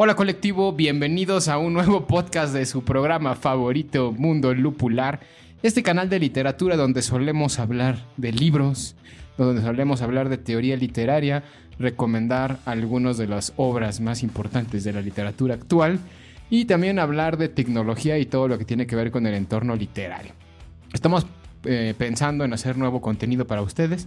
[0.00, 5.18] Hola colectivo, bienvenidos a un nuevo podcast de su programa favorito Mundo Lupular,
[5.64, 8.94] este canal de literatura donde solemos hablar de libros,
[9.36, 11.42] donde solemos hablar de teoría literaria,
[11.80, 15.98] recomendar algunas de las obras más importantes de la literatura actual
[16.48, 19.74] y también hablar de tecnología y todo lo que tiene que ver con el entorno
[19.74, 20.30] literario.
[20.92, 21.26] Estamos
[21.64, 24.06] eh, pensando en hacer nuevo contenido para ustedes.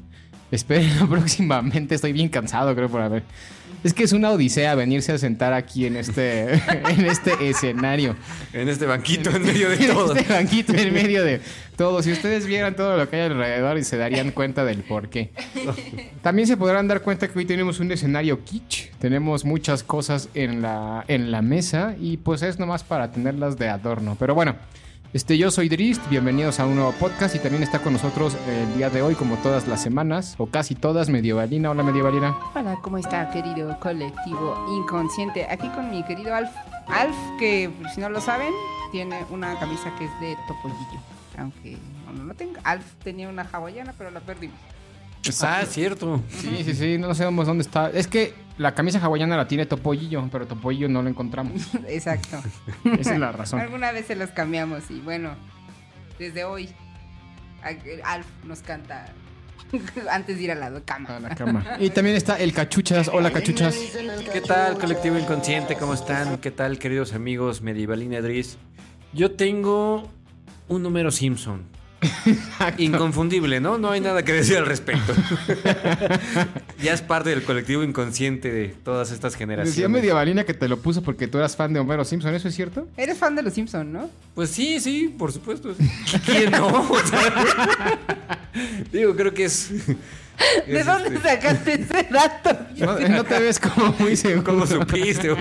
[0.52, 3.24] Esperen próximamente, estoy bien cansado creo por haber
[3.84, 6.54] es que es una odisea venirse a sentar aquí en este,
[6.90, 8.16] en este escenario.
[8.54, 10.12] En este banquito en medio de todo.
[10.12, 11.42] En este banquito en medio de
[11.76, 12.02] todo.
[12.04, 15.32] Si ustedes vieran todo lo que hay alrededor y se darían cuenta del por qué.
[16.22, 18.92] También se podrán dar cuenta que hoy tenemos un escenario kitsch.
[19.00, 23.70] Tenemos muchas cosas en la, en la mesa y pues es nomás para tenerlas de
[23.70, 24.16] adorno.
[24.20, 24.56] Pero bueno.
[25.14, 28.78] Este, yo soy Drist, bienvenidos a un nuevo podcast y también está con nosotros el
[28.78, 31.70] día de hoy, como todas las semanas, o casi todas, Medievalina.
[31.70, 32.38] Hola, Medievalina.
[32.56, 35.46] Hola, ¿cómo está, querido colectivo inconsciente?
[35.50, 36.52] Aquí con mi querido Alf.
[36.88, 38.54] Alf, que si no lo saben,
[38.94, 41.02] tiene una camisa que es de topollillo.
[41.38, 41.78] Aunque
[42.16, 42.62] no, no tengo.
[42.64, 44.58] Alf tenía una hawaiana, pero la perdimos.
[45.42, 46.22] Ah, cierto.
[46.30, 47.90] Sí, sí, sí, no sabemos dónde está.
[47.92, 51.74] Es que la camisa hawaiana la tiene Topollillo, pero Topollillo no lo encontramos.
[51.88, 52.42] Exacto.
[53.00, 53.60] Esa es la razón.
[53.60, 55.36] Alguna vez se los cambiamos y bueno,
[56.18, 56.70] desde hoy
[58.04, 59.14] Alf nos canta
[60.12, 61.18] antes de ir a la cama.
[61.18, 61.66] A la cama.
[61.80, 63.08] Y también está el Cachuchas.
[63.08, 63.76] Hola, Cachuchas.
[64.32, 65.76] ¿Qué tal, colectivo inconsciente?
[65.76, 66.38] ¿Cómo están?
[66.40, 68.58] ¿Qué tal, queridos amigos Medievalina Edris?
[69.14, 70.10] Yo tengo
[70.68, 71.81] un número Simpson.
[72.78, 73.78] Inconfundible, ¿no?
[73.78, 75.14] No hay nada que decir al respecto.
[76.82, 79.76] ya es parte del colectivo inconsciente de todas estas generaciones.
[79.76, 82.56] Decía Medievalina que te lo puso porque tú eras fan de Homero Simpson, ¿eso es
[82.56, 82.88] cierto?
[82.98, 84.10] Eres fan de los Simpson, ¿no?
[84.34, 85.76] Pues sí, sí, por supuesto.
[86.26, 86.90] ¿Quién no?
[88.92, 89.72] digo, creo que es
[90.68, 91.30] ¿De dónde este.
[91.30, 92.58] sacaste ese dato?
[93.12, 94.44] No, te ves como muy seguro.
[94.44, 95.36] ¿Cómo supiste?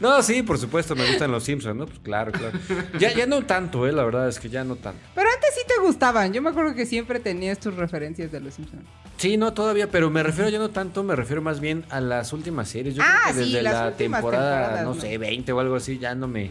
[0.00, 1.86] No, sí, por supuesto, me gustan los Simpsons, ¿no?
[1.86, 2.58] Pues claro, claro.
[2.98, 3.92] Ya, ya no tanto, ¿eh?
[3.92, 5.00] La verdad es que ya no tanto.
[5.14, 6.32] Pero antes sí te gustaban.
[6.32, 8.82] Yo me acuerdo que siempre tenías tus referencias de los Simpsons.
[9.16, 12.32] Sí, no, todavía, pero me refiero ya no tanto, me refiero más bien a las
[12.32, 12.94] últimas series.
[12.94, 16.26] Yo creo ah, que desde la temporada, no, sé, 20 o algo así, ya no
[16.26, 16.50] me...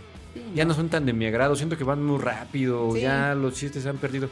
[0.56, 0.74] ya no.
[0.74, 1.56] son tan de mi agrado.
[1.56, 4.30] Siento que van muy rápido, ya los chistes se han perdido.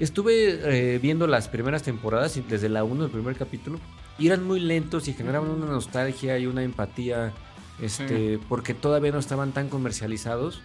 [0.00, 3.78] Estuve eh, viendo las primeras temporadas, desde la 1 del primer capítulo,
[4.18, 7.34] y eran muy lentos y generaban una nostalgia y una empatía,
[7.82, 10.62] este, porque todavía no estaban tan comercializados.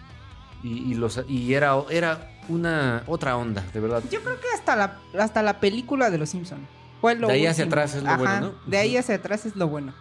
[0.62, 4.02] Y, los, y era, era una otra onda, de verdad.
[4.10, 6.62] Yo creo que hasta la, hasta la película de Los Simpsons.
[7.02, 8.54] de ahí hacia atrás es lo bueno, ¿no?
[8.66, 9.94] De ahí hacia atrás es lo bueno.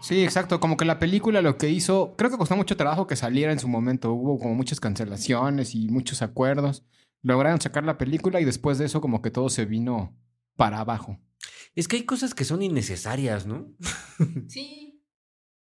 [0.00, 0.60] Sí, exacto.
[0.60, 3.58] Como que la película lo que hizo, creo que costó mucho trabajo que saliera en
[3.58, 4.12] su momento.
[4.12, 6.84] Hubo como muchas cancelaciones y muchos acuerdos
[7.24, 10.16] lograron sacar la película y después de eso como que todo se vino
[10.56, 11.18] para abajo.
[11.74, 13.66] Es que hay cosas que son innecesarias, ¿no?
[14.48, 15.02] Sí.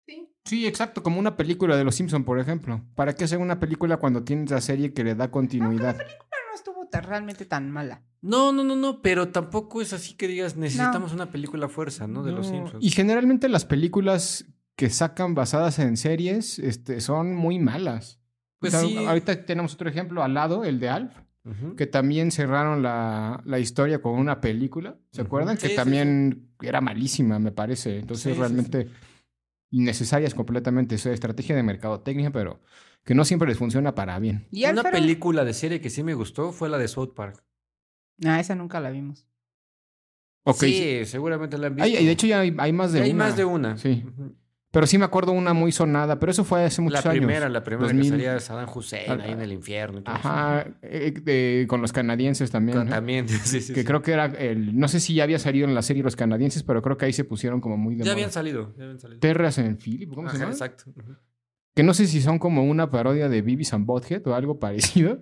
[0.05, 0.29] Sí.
[0.43, 2.83] Sí, exacto, como una película de Los Simpson, por ejemplo.
[2.95, 5.95] ¿Para qué hacer una película cuando tienes la serie que le da continuidad?
[5.95, 8.03] la película no estuvo realmente tan mala.
[8.21, 12.23] No, no, no, no, pero tampoco es así que digas necesitamos una película fuerza, ¿no?
[12.23, 12.83] De Los Simpsons.
[12.83, 18.19] Y generalmente las películas que sacan basadas en series este, son muy malas.
[18.59, 18.97] Pues sí.
[18.97, 21.22] Ahorita tenemos otro ejemplo al lado, el de Alf
[21.75, 25.57] que también cerraron la, la, historia con una película, ¿se acuerdan?
[25.57, 27.99] que también era malísima, me parece.
[27.99, 28.87] Entonces, realmente
[29.71, 30.95] innecesaria es completamente.
[30.95, 32.61] Es estrategia de mercadotecnia, pero
[33.03, 34.47] que no siempre les funciona para bien.
[34.51, 37.43] ¿Y una película de serie que sí me gustó fue la de South Park.
[38.23, 39.27] Ah, esa nunca la vimos.
[40.55, 41.89] Sí, seguramente la han visto.
[41.89, 43.05] y de hecho ya hay, más de una.
[43.05, 43.77] Hay más de una.
[43.77, 44.05] Sí.
[44.73, 47.13] Pero sí me acuerdo una muy sonada, pero eso fue hace muchos años.
[47.13, 50.01] La primera, la primera que salía Saddam Hussein ahí en el infierno.
[50.05, 52.89] Ajá, eh, con los canadienses también.
[52.89, 53.71] También, sí, sí.
[53.71, 54.75] Que creo que era el...
[54.75, 57.13] No sé si ya había salido en la serie los canadienses, pero creo que ahí
[57.13, 59.19] se pusieron como muy de Ya habían salido, ya habían salido.
[59.19, 60.53] Terras en Philip, ¿cómo se llama?
[60.53, 60.85] Exacto.
[61.75, 65.21] Que no sé si son como una parodia de Beavis and Butthead o algo parecido.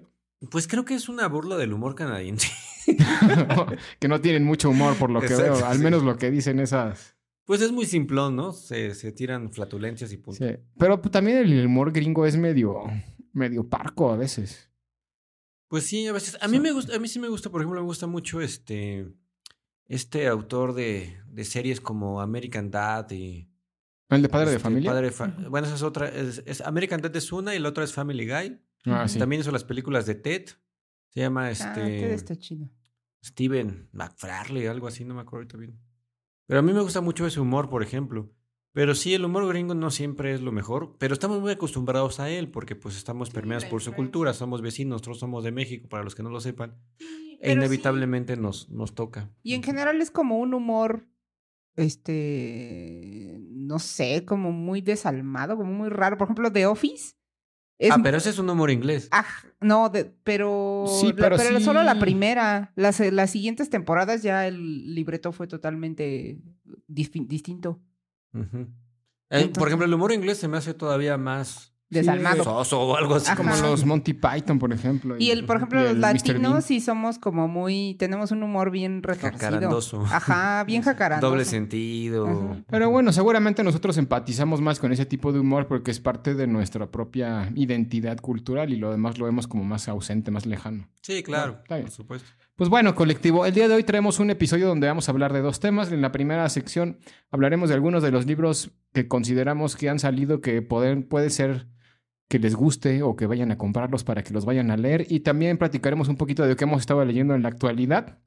[0.50, 2.48] Pues creo que es una burla del humor canadiense.
[4.00, 7.18] que no tienen mucho humor por lo que veo, al menos lo que dicen esas...
[7.46, 8.54] Pues es muy simplón, ¿no?
[8.54, 10.46] Se, se tiran flatulencias y punto.
[10.46, 10.56] Sí.
[10.78, 12.84] Pero también el humor gringo es medio,
[13.34, 14.72] medio parco a veces.
[15.72, 16.38] Pues sí, a veces.
[16.42, 19.08] A mí me gusta, a mí sí me gusta, por ejemplo, me gusta mucho este,
[19.88, 23.48] este autor de, de series como American Dad y.
[24.10, 24.92] ¿El de padre de este, familia?
[24.92, 25.12] Padre
[25.50, 26.10] bueno, esa es otra.
[26.10, 28.60] Es, American Dad es una y la otra es Family Guy.
[28.86, 30.48] Ah, también hizo las películas de Ted.
[31.08, 31.66] Se llama este.
[31.70, 32.70] Ah, Ted está chido.
[33.24, 35.80] Steven McFarley, algo así, no me acuerdo ahorita bien.
[36.52, 38.30] Pero a mí me gusta mucho ese humor, por ejemplo.
[38.74, 42.30] Pero sí, el humor gringo no siempre es lo mejor, pero estamos muy acostumbrados a
[42.30, 46.04] él porque pues estamos permeados por su cultura, somos vecinos, nosotros somos de México, para
[46.04, 46.76] los que no lo sepan.
[47.40, 49.32] e inevitablemente nos, nos toca.
[49.44, 51.08] Y en general es como un humor,
[51.78, 56.18] este, no sé, como muy desalmado, como muy raro.
[56.18, 57.16] Por ejemplo, The Office
[57.90, 59.08] ah, pero ese es un humor inglés.
[59.12, 59.26] Ah,
[59.60, 59.92] no,
[60.24, 62.72] pero, sí, pero, solo la primera.
[62.76, 66.40] Las, las siguientes temporadas ya el libreto fue totalmente
[66.88, 67.80] distinto.
[69.30, 72.44] Eh, por ejemplo, el humor inglés se me hace todavía más desalmado.
[72.44, 73.36] o algo así.
[73.36, 75.16] Como los Monty Python, por ejemplo.
[75.20, 79.40] Y, el, por ejemplo, los latinos sí somos como muy, tenemos un humor bien retorcido.
[79.40, 80.06] Jacarandoso.
[80.06, 81.30] Ajá, bien jacarandoso.
[81.30, 82.58] Doble sentido.
[82.70, 86.48] Pero bueno, seguramente nosotros empatizamos más con ese tipo de humor porque es parte de
[86.48, 90.88] nuestra propia identidad cultural y lo demás lo vemos como más ausente, más lejano.
[91.02, 92.30] Sí, claro, por supuesto.
[92.56, 95.42] Pues bueno, colectivo, el día de hoy traemos un episodio donde vamos a hablar de
[95.42, 95.92] dos temas.
[95.92, 97.00] En la primera sección
[97.32, 101.68] hablaremos de algunos de los libros que consideramos que han salido que pueden, puede ser
[102.32, 105.06] que les guste o que vayan a comprarlos para que los vayan a leer.
[105.10, 108.20] Y también platicaremos un poquito de lo que hemos estado leyendo en la actualidad.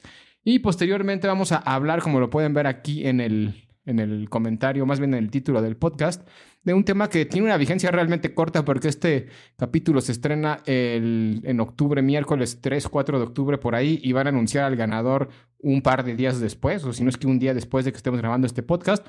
[0.44, 4.84] Y posteriormente vamos a hablar, como lo pueden ver aquí en el, en el comentario,
[4.84, 6.28] más bien en el título del podcast,
[6.64, 11.40] de un tema que tiene una vigencia realmente corta porque este capítulo se estrena el,
[11.44, 15.30] en octubre, miércoles 3, 4 de octubre por ahí, y van a anunciar al ganador
[15.60, 17.96] un par de días después, o si no es que un día después de que
[17.96, 19.06] estemos grabando este podcast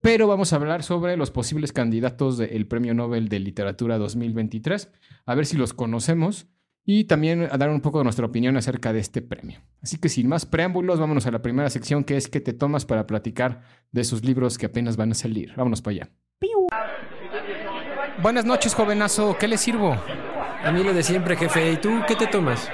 [0.00, 4.92] pero vamos a hablar sobre los posibles candidatos del Premio Nobel de Literatura 2023,
[5.24, 6.46] a ver si los conocemos
[6.84, 9.60] y también a dar un poco de nuestra opinión acerca de este premio.
[9.82, 12.86] Así que sin más preámbulos, vámonos a la primera sección que es que te tomas
[12.86, 15.52] para platicar de esos libros que apenas van a salir.
[15.56, 16.10] Vámonos para allá.
[18.22, 19.36] Buenas noches, jovenazo.
[19.38, 19.96] ¿Qué le sirvo?
[20.64, 21.72] A mí lo de siempre, jefe.
[21.72, 22.70] ¿Y tú qué te tomas?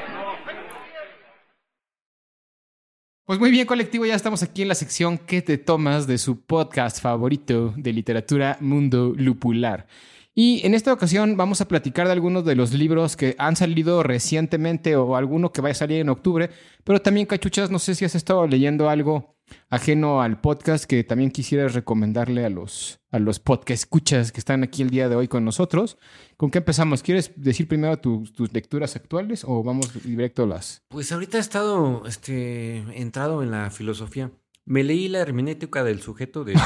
[3.24, 6.08] Pues muy bien, colectivo, ya estamos aquí en la sección ¿Qué te tomas?
[6.08, 9.86] de su podcast favorito de literatura Mundo Lupular.
[10.34, 14.02] Y en esta ocasión vamos a platicar de algunos de los libros que han salido
[14.02, 16.50] recientemente o alguno que vaya a salir en octubre,
[16.82, 19.36] pero también, cachuchas, no sé si has estado leyendo algo
[19.68, 24.64] ajeno al podcast que también quisiera recomendarle a los, a los podcast escuchas que están
[24.64, 25.96] aquí el día de hoy con nosotros.
[26.42, 27.04] ¿Con qué empezamos?
[27.04, 30.82] ¿Quieres decir primero tus, tus lecturas actuales o vamos directo a las?
[30.88, 34.32] Pues ahorita he estado este, entrado en la filosofía.
[34.64, 36.54] Me leí la hermenéutica del sujeto de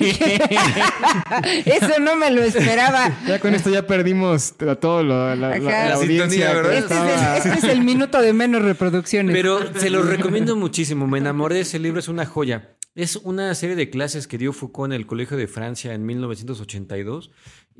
[1.64, 3.18] Eso no me lo esperaba.
[3.26, 6.60] Ya con esto ya perdimos todo lo, la, audiencia.
[6.70, 6.94] Este,
[7.38, 9.34] este, es el, minuto de menos reproducciones.
[9.34, 11.06] Pero se lo recomiendo muchísimo.
[11.06, 12.76] Me enamoré de ese libro, es una joya.
[12.94, 17.30] Es una serie de clases que dio Foucault en el Colegio de Francia en 1982.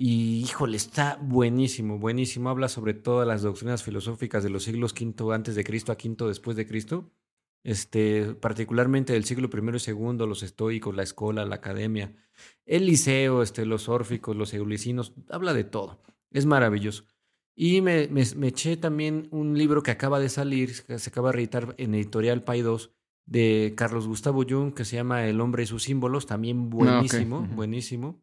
[0.01, 2.51] Y híjole, está buenísimo, buenísimo.
[2.51, 6.29] Habla sobre todas las doctrinas filosóficas de los siglos V antes de Cristo a V
[6.29, 7.11] después de Cristo
[7.65, 12.15] este, particularmente del siglo I y II, los estoicos, la escuela, la academia,
[12.67, 16.01] el liceo, este, los órficos, los eulicinos, habla de todo.
[16.31, 17.05] Es maravilloso.
[17.55, 21.39] Y me, me, eché también un libro que acaba de salir, que se acaba de
[21.39, 22.91] editar en editorial Pay 2,
[23.27, 27.47] de Carlos Gustavo Jung, que se llama El hombre y sus símbolos, también ah, buenísimo,
[27.55, 28.23] buenísimo.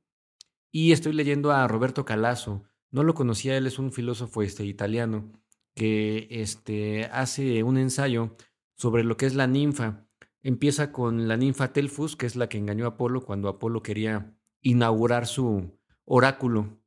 [0.78, 2.66] Y estoy leyendo a Roberto Calazo.
[2.92, 5.32] No lo conocía, él es un filósofo este, italiano
[5.74, 8.36] que este, hace un ensayo
[8.76, 10.06] sobre lo que es la ninfa.
[10.44, 14.36] Empieza con la ninfa Telfus, que es la que engañó a Apolo cuando Apolo quería
[14.62, 16.82] inaugurar su oráculo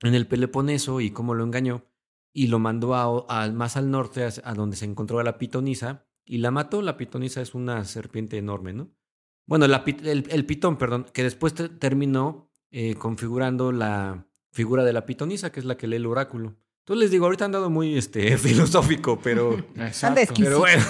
[0.00, 1.84] en el Peloponeso y cómo lo engañó
[2.32, 6.38] y lo mandó a, más al norte, a, donde se encontró a la pitonisa y
[6.38, 6.80] la mató.
[6.80, 8.90] La pitonisa es una serpiente enorme, ¿no?
[9.46, 15.60] Bueno, el, pitón, perdón, que después terminó eh, configurando la figura de la pitonisa, que
[15.60, 16.56] es la que lee el oráculo.
[16.80, 19.64] Entonces les digo, ahorita han dado muy este, filosófico, pero.
[20.36, 20.82] pero bueno.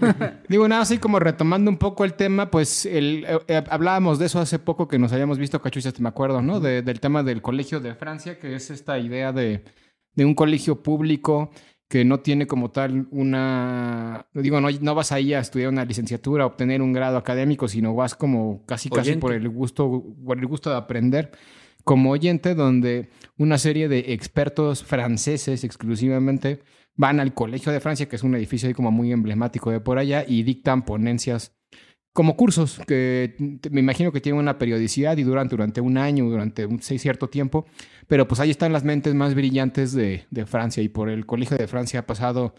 [0.50, 4.26] digo, nada, así como retomando un poco el tema, pues el, eh, eh, hablábamos de
[4.26, 6.60] eso hace poco que nos habíamos visto, Cachuchas, te me acuerdo, ¿no?
[6.60, 9.64] del tema del colegio de Francia, que es esta idea de,
[10.14, 11.52] de, un colegio público
[11.90, 14.24] que no tiene como tal una.
[14.32, 17.96] Digo, no, no vas ahí a estudiar una licenciatura, a obtener un grado académico, sino
[17.96, 21.32] vas como casi, casi por el gusto, por el gusto de aprender
[21.82, 26.60] como oyente donde una serie de expertos franceses exclusivamente
[26.94, 29.98] van al Colegio de Francia, que es un edificio ahí como muy emblemático de por
[29.98, 31.56] allá, y dictan ponencias
[32.12, 33.36] como cursos que
[33.70, 37.66] me imagino que tienen una periodicidad y duran durante un año, durante un cierto tiempo,
[38.08, 41.56] pero pues ahí están las mentes más brillantes de, de Francia y por el Colegio
[41.56, 42.54] de Francia ha pasado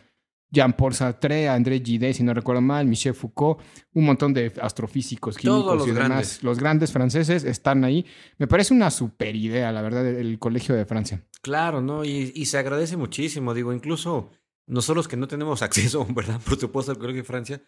[0.51, 3.62] Jean-Paul Sartre, André Gide, si no recuerdo mal, Michel Foucault,
[3.93, 6.08] un montón de astrofísicos, químicos Todos los y demás.
[6.10, 6.43] grandes.
[6.43, 8.05] Los grandes franceses están ahí.
[8.38, 11.24] Me parece una super idea, la verdad, el Colegio de Francia.
[11.41, 12.03] Claro, ¿no?
[12.03, 13.53] Y, y se agradece muchísimo.
[13.53, 14.29] Digo, incluso
[14.67, 16.41] nosotros que no tenemos acceso, ¿verdad?
[16.46, 17.62] Por supuesto, al Colegio de Francia,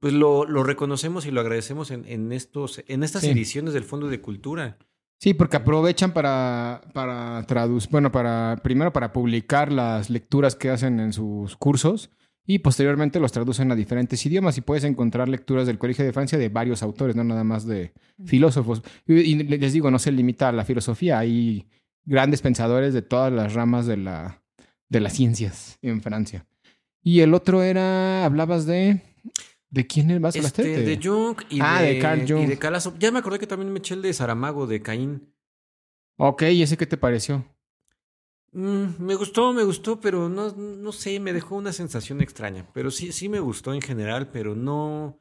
[0.00, 3.30] pues lo, lo reconocemos y lo agradecemos en, en estos, en estas Sí.
[3.30, 4.78] ediciones del Fondo de Cultura.
[5.20, 11.00] Sí, porque aprovechan para, para traducir, bueno, para primero para publicar las lecturas que hacen
[11.00, 12.10] en sus cursos
[12.46, 16.38] y posteriormente los traducen a diferentes idiomas y puedes encontrar lecturas del Colegio de Francia
[16.38, 17.92] de varios autores, no nada más de
[18.24, 18.82] filósofos.
[19.06, 21.66] Y, y les digo, no se limita a la filosofía, hay
[22.04, 24.40] grandes pensadores de todas las ramas de, la,
[24.88, 26.46] de las ciencias en Francia.
[27.02, 29.02] Y el otro era, hablabas de...
[29.70, 30.62] ¿De quién más hablaste?
[30.62, 32.42] Este, de Jung y, Ah, de, de Carl Jung.
[32.44, 32.94] y de Azoff.
[32.98, 35.34] Ya me acordé que también me eché el de Saramago, de Caín.
[36.16, 37.44] Ok, ¿y ese qué te pareció?
[38.52, 42.68] Mm, me gustó, me gustó, pero no, no sé, me dejó una sensación extraña.
[42.72, 45.20] Pero sí, sí me gustó en general, pero no,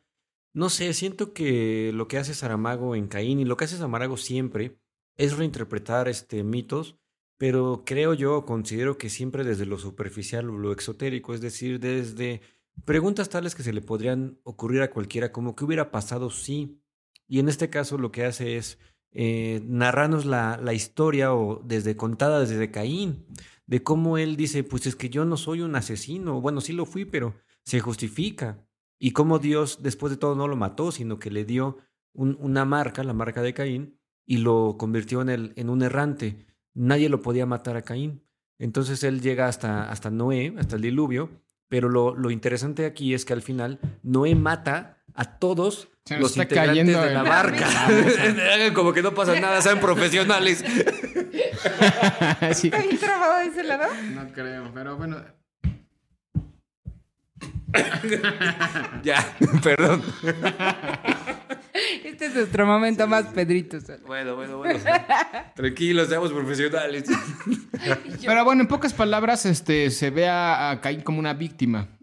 [0.53, 4.17] no sé, siento que lo que hace Saramago en Caín y lo que hace Saramago
[4.17, 4.79] siempre
[5.17, 6.97] es reinterpretar este mitos,
[7.37, 12.41] pero creo yo, considero que siempre desde lo superficial o lo exotérico, es decir, desde
[12.85, 16.81] preguntas tales que se le podrían ocurrir a cualquiera, como qué hubiera pasado si.
[17.27, 18.79] Y en este caso lo que hace es
[19.11, 23.25] eh, narrarnos la, la historia o desde contada desde Caín,
[23.65, 26.85] de cómo él dice, pues es que yo no soy un asesino, bueno, sí lo
[26.85, 28.65] fui, pero se justifica.
[28.99, 31.77] Y cómo Dios después de todo no lo mató, sino que le dio
[32.13, 36.47] un- una marca, la marca de Caín, y lo convirtió en, el, en un errante.
[36.73, 38.23] Nadie lo podía matar a Caín.
[38.59, 41.29] Entonces él llega hasta, hasta Noé, hasta el diluvio,
[41.69, 46.31] pero lo, lo interesante aquí es que al final Noé mata a todos Se los
[46.31, 47.67] está integrantes cayendo de la barca.
[47.87, 50.63] Hagan como que no pasa nada, sean profesionales.
[52.53, 52.67] Sí.
[52.67, 53.85] ¿Está bien trabado de ese lado?
[54.13, 55.17] No creo, pero bueno.
[59.03, 60.01] ya, perdón.
[62.03, 63.79] Este es nuestro momento más Pedrito.
[63.81, 63.99] Sola.
[64.05, 64.79] Bueno, bueno, bueno.
[65.55, 67.05] Tranquilos, seamos profesionales.
[68.25, 71.99] Pero bueno, en pocas palabras, este, se ve a, a Caín como una víctima.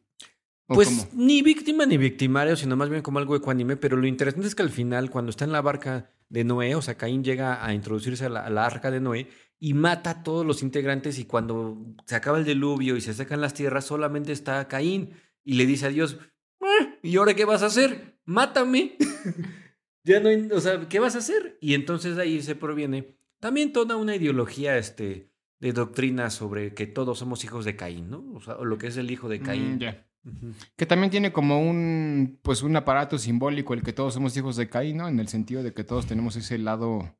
[0.67, 1.09] ¿O Pues cómo?
[1.15, 3.77] ni víctima ni victimario, sino más bien como algo ecuánime.
[3.77, 6.83] Pero lo interesante es que al final, cuando está en la barca de Noé, o
[6.83, 9.29] sea, Caín llega a introducirse a la, a la arca de Noé
[9.59, 11.19] y mata a todos los integrantes.
[11.19, 15.11] Y cuando se acaba el diluvio y se secan las tierras, solamente está Caín
[15.45, 16.19] y le dice a Dios:
[16.61, 18.19] "Eh, ¿Y ahora qué vas a hacer?
[18.25, 18.97] Mátame.
[20.05, 21.59] ya no hay, o sea, ¿qué vas a hacer?
[21.61, 26.87] Y entonces de ahí se proviene también toda una ideología este, de doctrina sobre que
[26.87, 28.25] todos somos hijos de Caín, ¿no?
[28.35, 29.79] O sea, o lo que es el hijo de Caín.
[30.23, 30.51] Mm.
[30.77, 34.69] Que también tiene como un, pues un aparato simbólico el que todos somos hijos de
[34.71, 35.09] Caín, ¿no?
[35.09, 37.15] En el sentido de que todos tenemos ese lado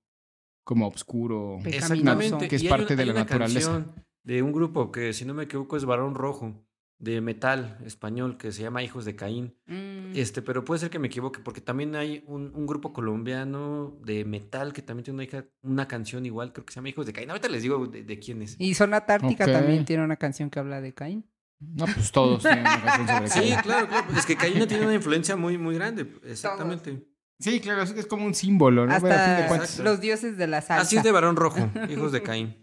[0.65, 1.59] como oscuro.
[1.67, 2.49] Exactamente.
[2.49, 3.95] Que es Y parte una- de hay la una naturaleza.
[4.23, 6.65] De un grupo que, si no me equivoco, es Barón Rojo,
[7.05, 9.55] de metal español, que se llama Hijos de Caín.
[9.67, 10.17] Mm.
[10.17, 14.25] Este, pero puede ser que me equivoque, porque también hay un, un grupo colombiano de
[14.25, 17.13] metal que también tiene una, hija- una canción igual, creo que se llama Hijos de
[17.13, 17.31] Caín.
[17.31, 18.57] Ahorita les digo de, de quién es.
[18.59, 21.27] Y Zona Tártica también tiene una canción que habla de Caín.
[21.61, 23.63] No, pues todos tienen una canción sobre Sí, Caín.
[23.63, 24.07] claro, claro.
[24.19, 26.07] Es que Caín tiene una influencia muy, muy grande.
[26.25, 27.07] Exactamente.
[27.39, 29.01] Sí, claro, es, es como un símbolo, ¿no?
[29.01, 30.83] Bueno, a fin de Hasta los dioses de la salsa.
[30.83, 32.57] Así es de Barón Rojo, Hijos de Caín.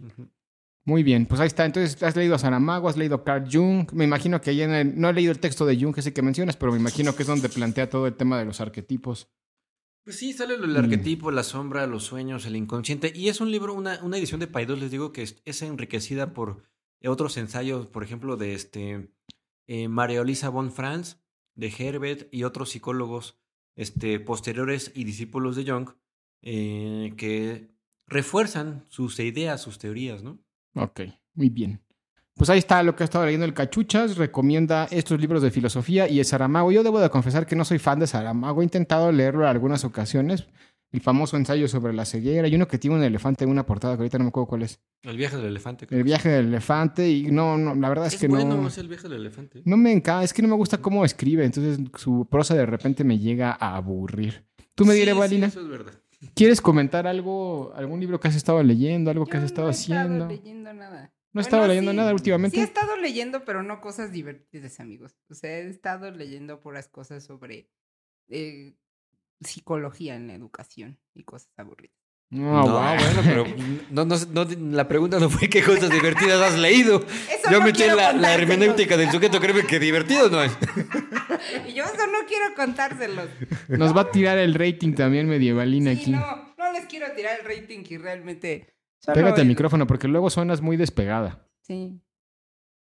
[0.83, 1.65] Muy bien, pues ahí está.
[1.65, 3.91] Entonces, has leído a Saramago, has leído a Carl Jung.
[3.93, 6.21] Me imagino que ahí en el- no he leído el texto de Jung, ese que
[6.23, 9.29] mencionas, pero me imagino que es donde plantea todo el tema de los arquetipos.
[10.03, 10.77] Pues sí, sale el Mm.
[10.77, 13.13] arquetipo, la sombra, los sueños, el inconsciente.
[13.15, 16.33] Y es un libro, una, una edición de Paidós, les digo, que es, es enriquecida
[16.33, 16.63] por
[17.05, 19.11] otros ensayos, por ejemplo, de este
[19.67, 21.17] eh, María Elisa von Franz,
[21.55, 23.39] de Herbert y otros psicólogos
[23.75, 25.89] este, posteriores y discípulos de Jung,
[26.41, 27.69] eh, que
[28.07, 30.39] refuerzan sus ideas, sus teorías, ¿no?
[30.75, 31.01] Ok,
[31.35, 31.81] muy bien.
[32.35, 34.17] Pues ahí está lo que ha estado leyendo el Cachuchas.
[34.17, 36.71] Recomienda estos libros de filosofía y de Saramago.
[36.71, 38.61] Yo debo de confesar que no soy fan de Saramago.
[38.61, 40.47] He intentado leerlo en algunas ocasiones.
[40.91, 42.47] El famoso ensayo sobre la ceguera.
[42.47, 44.63] Y uno que tiene un elefante en una portada que ahorita no me acuerdo cuál
[44.63, 44.79] es.
[45.03, 45.87] El viaje del elefante.
[45.89, 47.09] El viaje del elefante.
[47.09, 48.19] Y no, no, la verdad es, es.
[48.21, 48.67] que bueno, no.
[48.67, 49.61] es el viaje del elefante.
[49.65, 53.03] No me encanta, es que no me gusta cómo escribe, entonces su prosa de repente
[53.03, 54.45] me llega a aburrir.
[54.73, 55.93] Tú me Sí, diré, sí, Valina, eso es verdad.
[56.35, 59.75] ¿Quieres comentar algo, algún libro que has estado leyendo, algo que has estado no he
[59.75, 60.25] haciendo?
[60.25, 61.13] estado leyendo nada.
[61.33, 62.55] ¿No Bueno, leyendo sí, nada últimamente?
[62.55, 65.15] Sí he estado leyendo, pero no cosas divertidas, amigos.
[65.29, 67.69] O sea, he estado leyendo puras cosas sobre
[68.27, 68.75] eh,
[69.39, 72.00] psicología en la educación y cosas aburridas.
[72.41, 72.95] No, no, wow.
[72.95, 73.45] bueno, pero
[73.89, 74.47] no, no, no-
[74.77, 77.05] la pregunta no fue qué cosas divertidas has leído.
[77.29, 80.41] Eso Yo no me eché quiero la, la hermenéutica del sujeto, créeme que divertido no
[80.41, 80.57] es.
[81.67, 83.27] Y yo eso no quiero contárselos.
[83.67, 86.11] Nos va a tirar el rating también medievalina Sí, aquí.
[86.11, 88.75] no, no les quiero tirar el rating y realmente...
[89.05, 91.45] Pégate al es- micrófono porque luego suenas muy despegada.
[91.63, 91.99] Sí.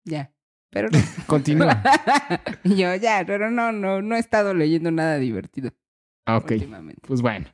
[0.06, 0.32] Ya.
[0.70, 1.00] Pero no.
[1.26, 1.82] Continúa.
[2.66, 5.72] yo ya, pero no, no, no he estado leyendo nada divertido.
[6.28, 6.52] Ah, ok.
[7.08, 7.48] Pues bueno.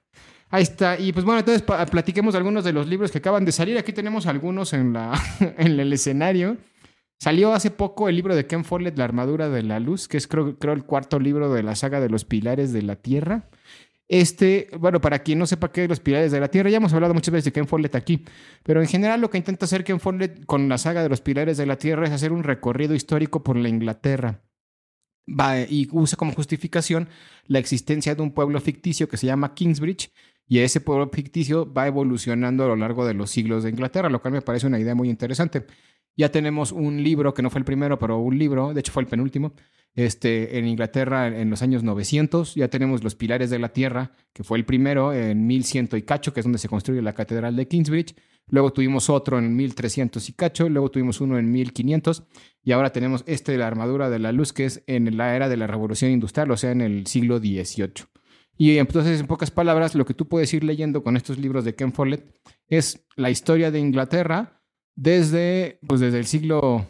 [0.55, 0.97] Ahí está.
[0.97, 3.77] Y pues bueno, entonces platiquemos algunos de los libros que acaban de salir.
[3.77, 5.11] Aquí tenemos algunos en, la,
[5.57, 6.55] en el escenario.
[7.19, 10.27] Salió hace poco el libro de Ken Follett, La armadura de la luz, que es
[10.27, 13.49] creo, creo el cuarto libro de la saga de los pilares de la tierra.
[14.07, 16.93] Este, bueno, para quien no sepa qué es los pilares de la Tierra, ya hemos
[16.93, 18.23] hablado muchas veces de Ken Follett aquí,
[18.61, 21.57] pero en general lo que intenta hacer Ken Follett con la saga de los pilares
[21.57, 24.43] de la Tierra es hacer un recorrido histórico por la Inglaterra.
[25.69, 27.09] Y usa como justificación
[27.47, 30.11] la existencia de un pueblo ficticio que se llama Kingsbridge,
[30.47, 34.21] y ese pueblo ficticio va evolucionando a lo largo de los siglos de Inglaterra, lo
[34.21, 35.65] cual me parece una idea muy interesante.
[36.17, 39.03] Ya tenemos un libro, que no fue el primero, pero un libro, de hecho fue
[39.03, 39.53] el penúltimo,
[39.95, 42.55] este, en Inglaterra en los años 900.
[42.55, 46.33] Ya tenemos Los Pilares de la Tierra, que fue el primero en 1100 y cacho,
[46.33, 48.15] que es donde se construye la Catedral de Kingsbridge.
[48.47, 52.23] Luego tuvimos otro en 1300 y cacho, luego tuvimos uno en 1500
[52.63, 55.49] y ahora tenemos este de la armadura de la luz, que es en la era
[55.49, 58.05] de la Revolución Industrial, o sea, en el siglo XVIII.
[58.57, 61.75] Y entonces, en pocas palabras, lo que tú puedes ir leyendo con estos libros de
[61.75, 62.25] Ken Follett
[62.67, 64.61] es la historia de Inglaterra
[64.95, 66.87] desde, pues desde el siglo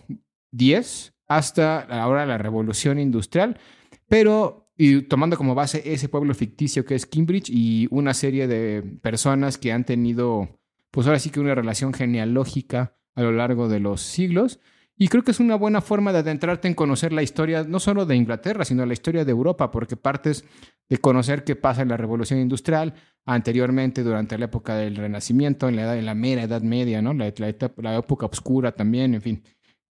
[0.53, 3.59] X hasta ahora la revolución industrial,
[4.07, 8.83] pero y tomando como base ese pueblo ficticio que es Cambridge y una serie de
[9.01, 10.59] personas que han tenido,
[10.91, 14.59] pues ahora sí que una relación genealógica a lo largo de los siglos.
[14.97, 18.05] Y creo que es una buena forma de adentrarte en conocer la historia no solo
[18.05, 20.45] de Inglaterra, sino la historia de Europa, porque partes
[20.87, 22.93] de conocer qué pasa en la revolución industrial,
[23.25, 27.13] anteriormente durante la época del Renacimiento, en la, edad, en la mera Edad Media, ¿no?
[27.13, 29.43] La, la, época oscura también, en fin.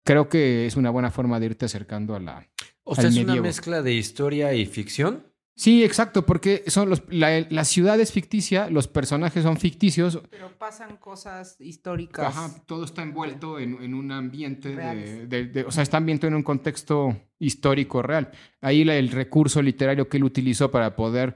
[0.05, 2.49] Creo que es una buena forma de irte acercando a la.
[2.85, 5.32] O sea, es una mezcla de historia y ficción.
[5.55, 10.21] Sí, exacto, porque son los, la, ciudad es ficticia, los personajes son ficticios.
[10.31, 12.27] Pero pasan cosas históricas.
[12.27, 17.17] Ajá, todo está envuelto en, un ambiente de, O sea, está ambientado en un contexto
[17.39, 18.31] histórico real.
[18.61, 21.35] Ahí el recurso literario que él utilizó para poder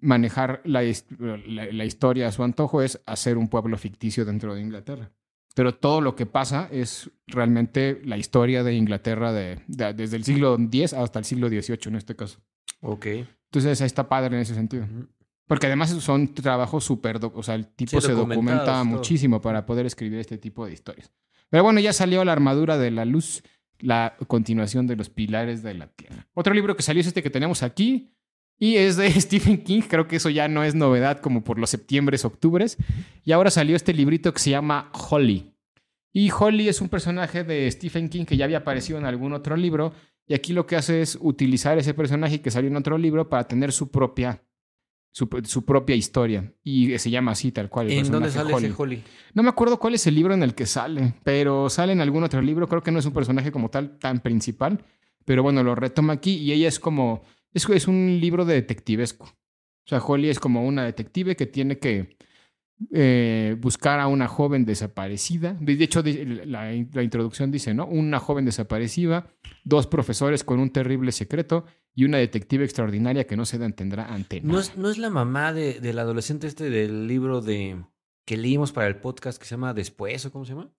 [0.00, 0.80] manejar la,
[1.18, 5.10] la, historia a su antojo es hacer un pueblo ficticio dentro de Inglaterra.
[5.54, 10.54] Pero todo lo que pasa es realmente la historia de Inglaterra de, desde el siglo
[10.54, 12.40] X hasta el siglo XVIII en este caso.
[12.80, 13.06] Ok.
[13.50, 14.86] Entonces ahí está padre en ese sentido.
[15.46, 20.18] Porque además son trabajos súper, o sea, el tipo se documenta muchísimo para poder escribir
[20.18, 21.10] este tipo de historias.
[21.48, 23.42] Pero bueno, ya salió La armadura de la luz,
[23.78, 26.26] la continuación de los pilares de la tierra.
[26.34, 28.12] Otro libro que salió es este que tenemos aquí,
[28.58, 31.70] y es de Stephen King, creo que eso ya no es novedad como por los
[31.70, 32.76] septiembres, octubres.
[33.24, 35.54] Y ahora salió este librito que se llama Holly.
[36.12, 39.56] Y Holly es un personaje de Stephen King que ya había aparecido en algún otro
[39.56, 39.92] libro
[40.28, 43.48] y aquí lo que hace es utilizar ese personaje que salió en otro libro para
[43.48, 44.44] tener su propia,
[45.10, 45.26] su,
[45.64, 46.52] propia historia.
[46.62, 47.90] Y se llama así, tal cual.
[47.90, 49.02] ¿En dónde sale ese Holly?
[49.32, 52.24] No me acuerdo cuál es el libro en el que sale, pero sale en algún
[52.24, 52.68] otro libro.
[52.68, 54.84] Creo que no es un personaje como tal tan principal,
[55.24, 57.22] pero bueno, lo retoma aquí y ella es como.
[57.54, 59.24] Es, es un libro de detectivesco.
[59.24, 62.18] O sea, Holly es como una detective que tiene que
[62.92, 65.56] eh, buscar a una joven desaparecida.
[65.60, 67.86] De hecho, la, introducción dice, ¿no?
[67.86, 69.26] Una joven desaparecida,
[69.64, 71.64] dos profesores con un terrible secreto
[71.94, 75.52] y una detective extraordinaria que no se tendrá ante ¿No es, ¿No es la mamá
[75.52, 77.82] de, del adolescente este del libro de
[78.24, 80.70] que leímos para el podcast que se llama Después o cómo se llama?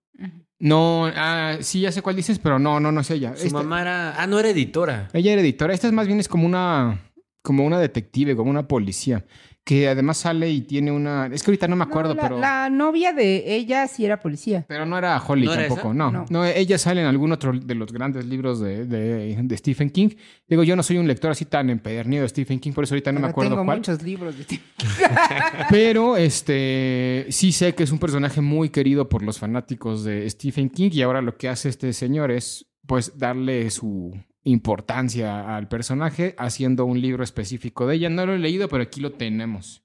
[0.58, 3.36] No, ah, sí, ya sé cuál dices, pero no, no, no es ella.
[3.36, 4.22] Su mamá era...
[4.22, 5.08] Ah, no era editora.
[5.12, 5.74] Ella era editora.
[5.74, 7.06] Esta es más bien es como una...
[7.42, 9.24] Como una detective, como una policía
[9.64, 11.26] que además sale y tiene una.
[11.26, 12.38] Es que ahorita no me acuerdo, pero.
[12.38, 14.64] La novia de ella sí era policía.
[14.66, 18.24] Pero no era Holly tampoco, no, no, Ella sale en algún otro de los grandes
[18.26, 20.10] libros de, de, Stephen King.
[20.48, 23.12] Digo, yo no soy un lector así tan empedernido de Stephen King, por eso ahorita
[23.12, 23.78] no me acuerdo tengo cuál.
[23.78, 24.66] muchos libros de Stephen
[25.70, 30.70] Pero este sí sé que es un personaje muy querido por los fanáticos de Stephen
[30.70, 36.34] King y ahora lo que hace este señor es pues darle su importancia al personaje
[36.38, 38.10] haciendo un libro específico de ella.
[38.10, 39.82] No lo he leído, pero aquí lo tenemos.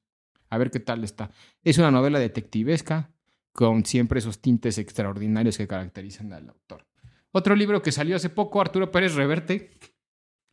[0.50, 1.32] A ver qué tal está.
[1.64, 3.12] Es una novela detectivesca
[3.52, 6.86] con siempre esos tintes extraordinarios que caracterizan al autor.
[7.32, 9.72] Otro libro que salió hace poco, Arturo Pérez Reverte.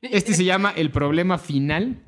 [0.01, 2.03] Este se llama El problema final.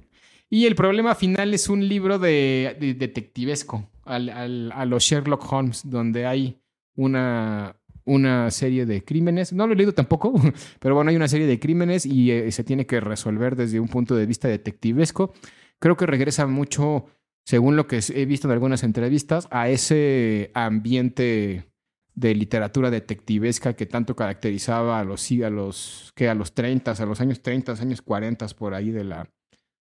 [0.50, 6.60] Y el problema final es un libro de, detectivesco a los Sherlock Holmes, donde hay
[6.94, 9.52] una, una serie de crímenes.
[9.52, 10.32] No lo he leído tampoco,
[10.80, 13.88] pero bueno, hay una serie de crímenes y eh, se tiene que resolver desde un
[13.88, 15.32] punto de vista detectivesco.
[15.78, 17.06] Creo que regresa mucho,
[17.44, 21.70] según lo que he visto en algunas entrevistas, a ese ambiente
[22.14, 27.06] de literatura detectivesca que tanto caracterizaba a los, a los, que a los 30, a
[27.06, 29.28] los años 30, años 40, por ahí de la,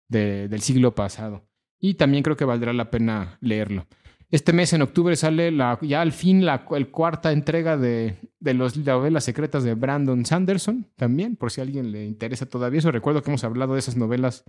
[0.08, 1.44] del siglo pasado.
[1.80, 3.86] Y también creo que valdrá la pena leerlo.
[4.30, 8.54] Este mes, en octubre, sale la, ya al fin la el cuarta entrega de, de
[8.54, 12.78] los novelas secretas de Brandon Sanderson, también, por si a alguien le interesa todavía.
[12.78, 14.44] Eso recuerdo que hemos hablado de esas novelas,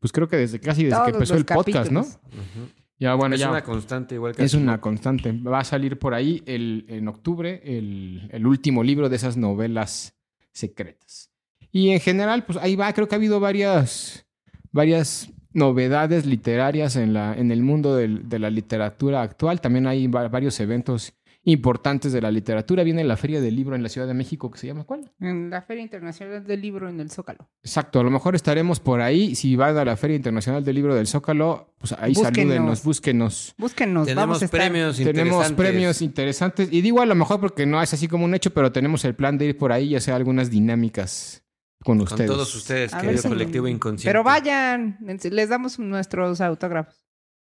[0.00, 2.06] pues creo que desde casi desde que empezó el podcast, ¿no?
[2.98, 5.32] Ya, bueno, es una constante, igual que Es una constante.
[5.32, 10.16] Va a salir por ahí el, en octubre el, el último libro de esas novelas
[10.52, 11.30] secretas.
[11.70, 14.26] Y en general, pues ahí va, creo que ha habido varias,
[14.72, 19.60] varias novedades literarias en, la, en el mundo de la literatura actual.
[19.60, 21.14] También hay varios eventos
[21.44, 22.82] importantes de la literatura.
[22.82, 25.10] Viene la Feria del Libro en la Ciudad de México, que se llama ¿cuál?
[25.20, 27.48] En la Feria Internacional del Libro en el Zócalo.
[27.62, 29.34] Exacto, a lo mejor estaremos por ahí.
[29.34, 33.54] Si van a la Feria Internacional del Libro del Zócalo, pues ahí salúdenos, búsquenos.
[33.56, 35.14] Búsquenos, tenemos premios interesantes.
[35.14, 36.68] Tenemos premios interesantes.
[36.70, 39.14] Y digo a lo mejor porque no es así como un hecho, pero tenemos el
[39.14, 41.45] plan de ir por ahí y hacer algunas dinámicas
[41.86, 42.28] con ustedes.
[42.28, 44.08] Con todos ustedes, querido colectivo inconsciente.
[44.08, 47.00] Pero vayan, les damos nuestros autógrafos.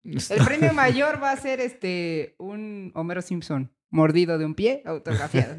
[0.04, 5.56] El premio mayor va a ser este un Homero Simpson mordido de un pie, autografiado.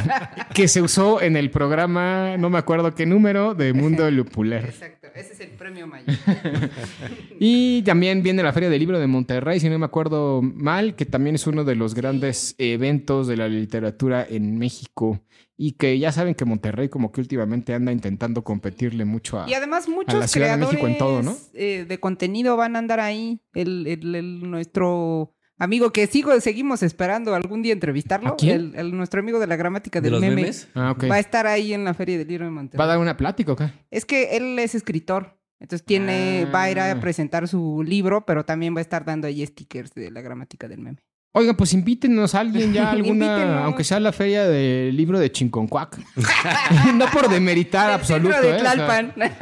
[0.54, 4.64] que se usó en el programa, no me acuerdo qué número, de Mundo Lupular.
[4.64, 6.16] Exacto, ese es el premio mayor.
[7.38, 11.04] y también viene la Feria del Libro de Monterrey, si no me acuerdo mal, que
[11.04, 15.20] también es uno de los grandes eventos de la literatura en México.
[15.56, 19.54] Y que ya saben que Monterrey como que últimamente anda intentando competirle mucho a, y
[19.54, 21.36] además muchos la Ciudad de México en todo, ¿no?
[21.52, 23.40] Eh, de contenido van a andar ahí.
[23.54, 28.36] el nuestro amigo que sigo, seguimos esperando algún día entrevistarlo.
[28.40, 30.50] El, nuestro amigo de la gramática del meme.
[30.74, 32.78] Ah, va a estar ahí en la Feria del Libro de Monterrey.
[32.78, 33.70] ¿Va a dar una plática o qué?
[33.90, 35.38] Es que él es escritor.
[35.60, 37.00] Entonces tiene, va a ir a ah.
[37.00, 40.80] presentar su libro, pero también va a estar dando ahí stickers de la gramática del
[40.80, 41.02] meme.
[41.36, 45.98] Oigan, pues invítenos a alguien ya, alguna, aunque sea la feria del libro de Chinconcuac.
[46.94, 48.40] no por demeritar absoluto.
[48.40, 49.32] De ¿eh?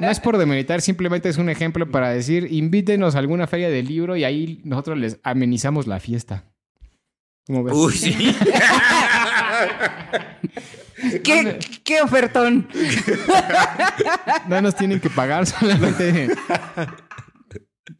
[0.00, 3.86] no es por demeritar, simplemente es un ejemplo para decir, invítenos a alguna feria del
[3.86, 6.44] libro y ahí nosotros les amenizamos la fiesta.
[7.46, 7.74] ¿Cómo ves?
[7.76, 8.34] Uy, sí.
[11.22, 12.66] ¿Qué, ¿Qué ofertón?
[14.48, 16.30] no nos tienen que pagar, solamente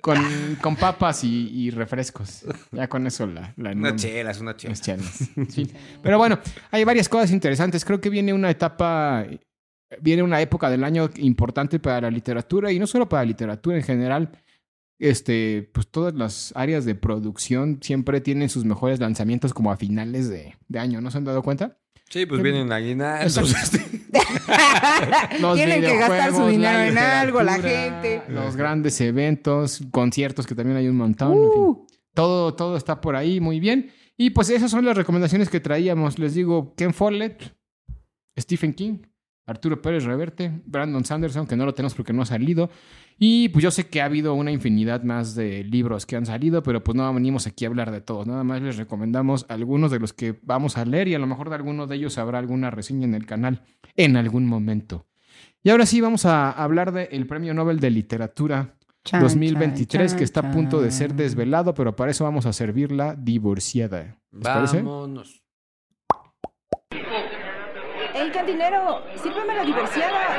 [0.00, 0.18] con,
[0.60, 2.44] con papas y, refrescos.
[2.72, 3.54] Ya con eso la...
[3.56, 5.30] la una chelas, una chelas.
[5.48, 5.70] Sí.
[6.02, 6.38] Pero bueno,
[6.70, 7.84] hay varias cosas interesantes.
[7.84, 9.26] Creo que viene una etapa,
[10.00, 13.76] viene una época del año importante para la literatura y no solo para la literatura
[13.76, 14.42] en general.
[14.98, 20.30] Este, pues todas las áreas de producción siempre tienen sus mejores lanzamientos como a finales
[20.30, 21.78] de, de año, ¿no se han dado cuenta?
[22.08, 23.34] Sí, pues vienen aguinaldos.
[25.54, 28.22] Tienen que gastar su dinero en algo, la gente.
[28.28, 31.32] Los grandes eventos, conciertos que también hay un montón.
[31.32, 31.62] En fin.
[31.62, 31.86] Uh.
[32.14, 33.90] todo, todo está por ahí muy bien.
[34.16, 36.18] Y pues esas son las recomendaciones que traíamos.
[36.18, 37.54] Les digo, Ken Follett,
[38.38, 38.98] Stephen King,
[39.46, 42.68] Arturo Pérez Reverte, Brandon Sanderson, que no lo tenemos porque no ha salido.
[43.18, 46.62] Y pues yo sé que ha habido una infinidad más de libros que han salido,
[46.62, 48.26] pero pues no venimos aquí a hablar de todos.
[48.26, 51.48] Nada más les recomendamos algunos de los que vamos a leer y a lo mejor
[51.48, 53.62] de alguno de ellos habrá alguna reseña en el canal
[53.94, 55.06] en algún momento.
[55.62, 58.74] Y ahora sí vamos a hablar del Premio Nobel de Literatura
[59.12, 64.18] 2023 que está a punto de ser desvelado, pero para eso vamos a servirla divorciada.
[64.32, 65.45] ¿Les Vámonos.
[68.16, 69.02] ¡El cantinero!
[69.22, 70.38] ¡Sírveme la divorciada!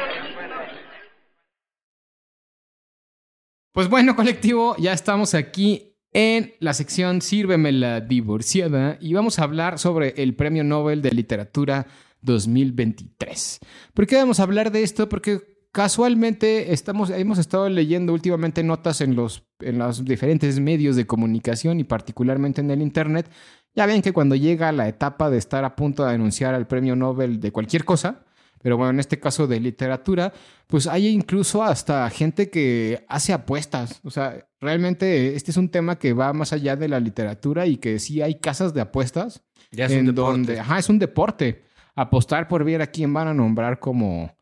[3.71, 9.43] Pues bueno, colectivo, ya estamos aquí en la sección Sírveme la divorciada y vamos a
[9.43, 11.85] hablar sobre el Premio Nobel de Literatura
[12.21, 13.59] 2023.
[13.93, 15.07] ¿Por qué vamos a hablar de esto?
[15.07, 21.05] Porque casualmente estamos, hemos estado leyendo últimamente notas en los, en los diferentes medios de
[21.05, 23.29] comunicación y particularmente en el Internet.
[23.77, 26.95] Ya ven que cuando llega la etapa de estar a punto de anunciar el premio
[26.95, 28.25] Nobel de cualquier cosa,
[28.59, 30.33] pero bueno, en este caso de literatura,
[30.65, 34.01] pues hay incluso hasta gente que hace apuestas.
[34.03, 37.77] O sea, realmente este es un tema que va más allá de la literatura y
[37.77, 39.43] que sí hay casas de apuestas.
[39.69, 41.63] Ya es en un donde, ajá, es un deporte.
[41.93, 44.35] Apostar por ver a quién van a nombrar como,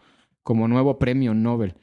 [0.43, 1.75] como nuevo premio Nobel.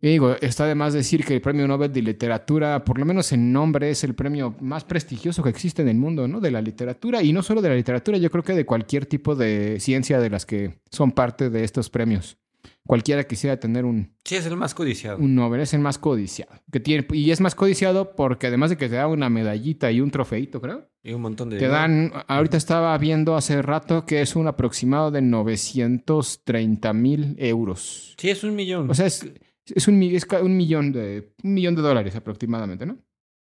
[0.00, 3.32] Y digo, está de más decir que el premio Nobel de Literatura, por lo menos
[3.32, 6.40] en nombre, es el premio más prestigioso que existe en el mundo, ¿no?
[6.40, 7.22] De la literatura.
[7.22, 10.30] Y no solo de la literatura, yo creo que de cualquier tipo de ciencia de
[10.30, 12.36] las que son parte de estos premios.
[12.84, 14.12] Cualquiera quisiera tener un...
[14.24, 15.18] Sí, es el más codiciado.
[15.18, 16.52] Un Nobel, es el más codiciado.
[16.70, 20.00] Que tiene, y es más codiciado porque además de que te da una medallita y
[20.00, 20.88] un trofeito, creo.
[21.04, 21.58] Y un montón de...
[21.58, 28.14] Te dan, ahorita estaba viendo hace rato que es un aproximado de 930 mil euros.
[28.18, 28.90] Sí, es un millón.
[28.90, 29.30] O sea, es
[29.66, 32.98] es un, un, millón de, un millón de dólares aproximadamente, ¿no?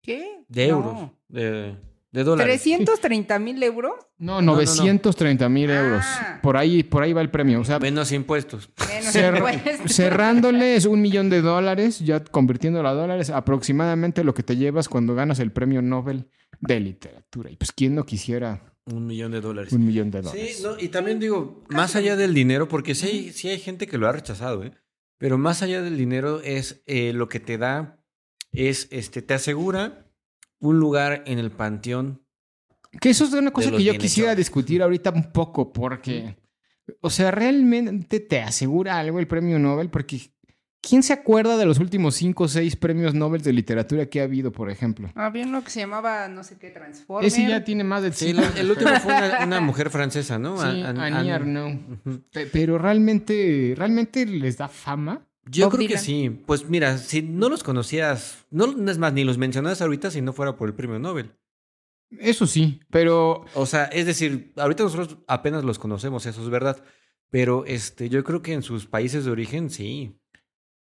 [0.02, 0.44] ¿Qué?
[0.48, 1.12] De euros.
[1.28, 1.76] De,
[2.12, 2.66] de, dólares.
[2.66, 3.94] ¿330 mil euros?
[4.18, 6.04] No, 930 mil euros.
[6.04, 6.40] Ah.
[6.42, 7.60] Por ahí, por ahí va el premio.
[7.60, 8.70] O sea, menos impuestos.
[8.88, 9.96] Menos impuestos.
[9.96, 14.90] Cerrándole es un millón de dólares, ya convirtiéndolo a dólares, aproximadamente lo que te llevas
[14.90, 16.28] cuando ganas el premio Nobel
[16.60, 17.52] de literatura.
[17.52, 19.72] Y pues, ¿quién no quisiera un millón de dólares?
[19.74, 20.58] Un millón de dólares.
[20.58, 23.98] Sí, y también digo, más allá del dinero, porque sí hay, sí hay gente que
[23.98, 24.72] lo ha rechazado, ¿eh?
[25.20, 28.02] Pero más allá del dinero es eh, lo que te da,
[28.52, 30.08] es, este, te asegura
[30.60, 32.26] un lugar en el panteón.
[33.00, 36.38] Que eso es una cosa que yo quisiera discutir ahorita un poco, porque,
[37.02, 40.32] o sea, realmente te asegura algo el premio Nobel, porque
[40.82, 44.24] ¿Quién se acuerda de los últimos cinco o seis premios Nobel de literatura que ha
[44.24, 45.10] habido, por ejemplo?
[45.16, 47.28] Había uno que se llamaba, no sé qué, Transformer.
[47.28, 48.14] Ese ya tiene más de...
[48.14, 49.14] Sí, el último fue
[49.44, 50.58] una, mujer francesa, ¿no?
[50.58, 51.80] Sí, Annie Arnaud.
[52.54, 55.28] Pero realmente, ¿realmente les da fama?
[55.46, 56.30] Yo creo que sí.
[56.46, 60.32] Pues mira, si no los conocías, no, es más, ni los mencionas ahorita si no
[60.32, 61.34] fuera por el premio Nobel.
[62.20, 63.46] Eso sí, pero...
[63.54, 66.82] O sea, es decir, ahorita nosotros apenas los conocemos, eso es verdad.
[67.30, 70.19] Pero este, yo creo que en sus países de origen sí.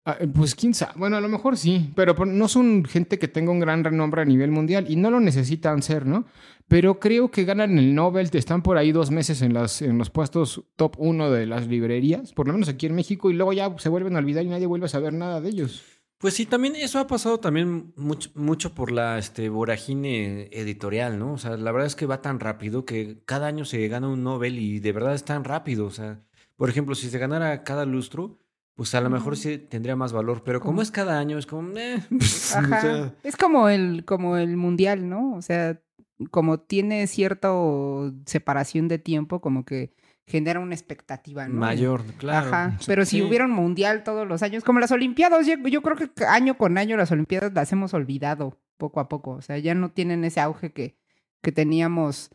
[0.08, 3.26] Ah, eh, pues quién sabe, bueno, a lo mejor sí, pero no son gente que
[3.26, 6.26] tenga un gran renombre a nivel mundial y no lo necesitan ser, ¿no?
[6.68, 10.10] Pero creo que ganan el Nobel, están por ahí dos meses en, las, en los
[10.10, 13.76] puestos top uno de las librerías, por lo menos aquí en México, y luego ya
[13.78, 15.82] se vuelven a olvidar y nadie vuelve a saber nada de ellos.
[16.18, 21.32] Pues sí, también eso ha pasado también mucho, por la este, voragine editorial, ¿no?
[21.32, 24.22] O sea, la verdad es que va tan rápido que cada año se gana un
[24.22, 25.84] Nobel y de verdad es tan rápido.
[25.84, 26.22] O sea,
[26.56, 28.38] por ejemplo, si se ganara cada lustro,
[28.76, 31.76] pues a lo mejor sí tendría más valor, pero como es cada año, es como...
[31.78, 31.98] Eh,
[32.54, 33.14] Ajá.
[33.22, 35.34] Es como el, como el mundial, ¿no?
[35.34, 35.80] O sea,
[36.30, 37.48] como tiene cierta
[38.26, 39.94] separación de tiempo, como que
[40.26, 41.54] genera una expectativa, ¿no?
[41.54, 42.48] Mayor, claro.
[42.48, 42.78] Ajá.
[42.86, 46.10] Pero si hubiera un mundial todos los años, como las Olimpiadas, yo, yo, creo que
[46.26, 49.32] año con año las Olimpiadas las hemos olvidado poco a poco.
[49.32, 50.98] O sea, ya no tienen ese auge que,
[51.42, 52.30] que teníamos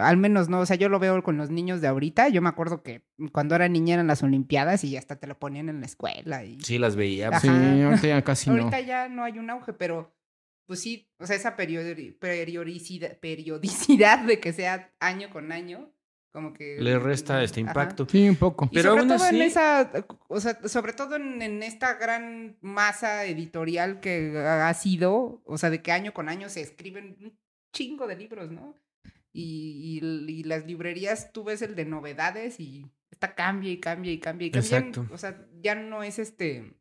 [0.00, 2.28] al menos no, o sea, yo lo veo con los niños de ahorita.
[2.28, 5.68] Yo me acuerdo que cuando era niña eran las Olimpiadas y hasta te lo ponían
[5.68, 6.44] en la escuela.
[6.44, 6.60] Y...
[6.60, 7.38] Sí, las veía.
[7.40, 8.56] Sí, ahorita ya casi no.
[8.56, 10.14] Ahorita ya no hay un auge, pero
[10.66, 15.92] pues sí, o sea, esa periodicidad, periodicidad de que sea año con año,
[16.32, 16.78] como que...
[16.80, 18.06] Le resta este impacto.
[18.08, 18.68] Sí, un poco.
[18.72, 19.90] pero sobre todo en esa,
[20.28, 25.70] o sea, sobre todo en, en, esta gran masa editorial que ha sido, o sea,
[25.70, 27.38] de que año con año se escriben un
[27.72, 28.74] chingo de libros, ¿no?
[29.38, 34.46] Y, las librerías, tú ves el de novedades y está cambia y cambia y cambia
[34.46, 34.78] y cambia.
[34.78, 35.06] Exacto.
[35.12, 36.74] O sea, ya no es este.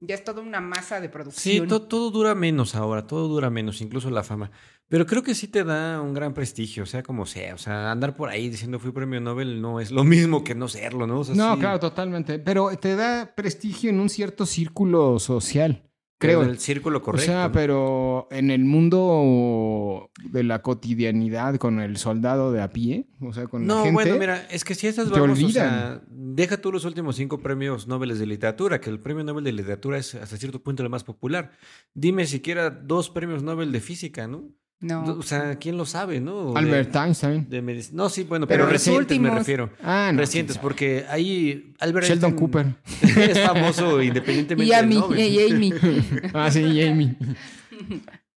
[0.00, 1.68] Ya es toda una masa de producción.
[1.68, 4.50] Sí, todo dura menos ahora, todo dura menos, incluso la fama.
[4.88, 7.54] Pero creo que sí te da un gran prestigio, sea como sea.
[7.54, 10.68] O sea, andar por ahí diciendo fui premio Nobel no es lo mismo que no
[10.68, 11.22] serlo, ¿no?
[11.34, 12.38] no, claro, totalmente.
[12.38, 15.88] Pero te da prestigio en un cierto círculo social.
[16.22, 16.42] Creo.
[16.42, 17.30] En el círculo correcto.
[17.30, 23.06] O sea, pero en el mundo de la cotidianidad con el soldado de a pie,
[23.20, 23.92] o sea, con no, la gente.
[23.92, 27.88] bueno, mira, es que si estas vamos, o sea, deja tú los últimos cinco premios
[27.88, 31.04] Nobel de literatura, que el premio Nobel de literatura es hasta cierto punto el más
[31.04, 31.52] popular.
[31.92, 34.48] Dime siquiera dos premios Nobel de física, ¿no?
[34.82, 35.04] No.
[35.04, 36.56] O sea, ¿quién lo sabe, no?
[36.56, 37.46] Albert Einstein.
[37.92, 39.70] no, sí, bueno, pero, recientes me refiero.
[39.80, 42.74] Ah, no, Recientes, porque ahí Albert Sheldon Cooper.
[43.16, 45.72] es famoso independientemente y Amy, Y Amy.
[46.34, 47.16] ah, sí, y Amy.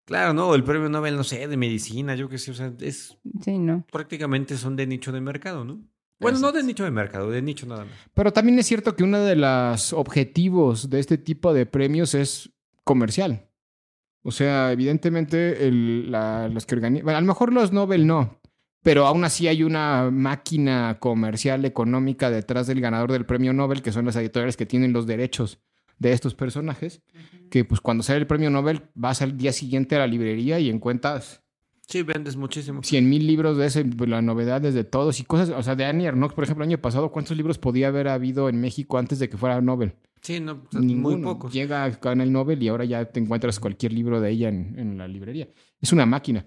[0.05, 3.17] Claro, no, el premio Nobel, no sé, de medicina, yo qué sé, o sea, es...
[3.43, 3.83] Sí, no.
[3.91, 5.81] Prácticamente son de nicho de mercado, ¿no?
[6.19, 7.93] Bueno, no de nicho de mercado, de nicho nada más.
[8.13, 12.51] Pero también es cierto que uno de los objetivos de este tipo de premios es
[12.83, 13.49] comercial.
[14.27, 18.39] O sea, evidentemente los que organizan, bueno, a lo mejor los Nobel no,
[18.81, 23.91] pero aún así hay una máquina comercial económica detrás del ganador del premio Nobel, que
[23.91, 25.59] son las editoriales que tienen los derechos
[25.99, 27.03] de estos personajes,
[27.51, 30.71] que pues cuando sale el premio Nobel vas al día siguiente a la librería y
[30.71, 31.44] encuentras...
[31.87, 32.81] Sí, vendes muchísimo.
[32.83, 35.85] Cien mil libros de ese, pues, las novedades de todos y cosas, o sea, de
[35.85, 39.19] Annie Arnoux, por ejemplo, el año pasado, ¿cuántos libros podía haber habido en México antes
[39.19, 39.95] de que fuera Nobel?
[40.21, 41.53] Sí, no, pues, muy pocos.
[41.53, 45.07] Llega con el Nobel y ahora ya te encuentras cualquier libro de ella en, la
[45.07, 45.47] librería.
[45.79, 46.45] Es una máquina.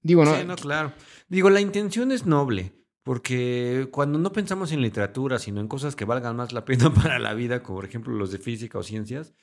[0.00, 0.34] Digo, ¿no?
[0.34, 0.94] Sí, no, claro.
[1.28, 6.06] Digo, la intención es noble, porque cuando no pensamos en literatura, sino en cosas que
[6.06, 9.34] valgan más la pena para la vida, como por ejemplo los de física o ciencias,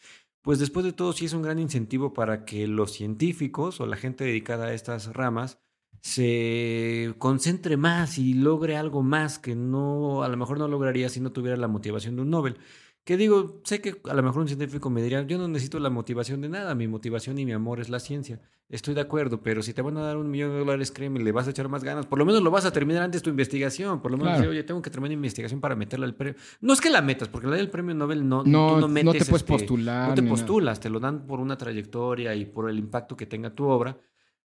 [0.48, 3.98] pues después de todo sí es un gran incentivo para que los científicos o la
[3.98, 5.60] gente dedicada a estas ramas
[6.00, 11.20] se concentre más y logre algo más que no a lo mejor no lograría si
[11.20, 12.60] no tuviera la motivación de un Nobel.
[13.08, 15.90] Que digo, sé que a lo mejor un científico me diría, yo no necesito la
[15.90, 18.42] motivación de nada, mi motivación y mi amor es la ciencia.
[18.68, 21.32] Estoy de acuerdo, pero si te van a dar un millón de dólares, créeme, le
[21.32, 22.06] vas a echar más ganas.
[22.06, 24.02] Por lo menos lo vas a terminar antes tu investigación.
[24.02, 26.36] Por lo menos, oye, tengo que terminar mi investigación para meterla al premio.
[26.60, 29.12] No es que la metas, porque la del premio Nobel no, no, no, metes, no
[29.14, 30.10] te puedes este, postular.
[30.10, 33.52] No te postulas, te lo dan por una trayectoria y por el impacto que tenga
[33.52, 33.98] tu obra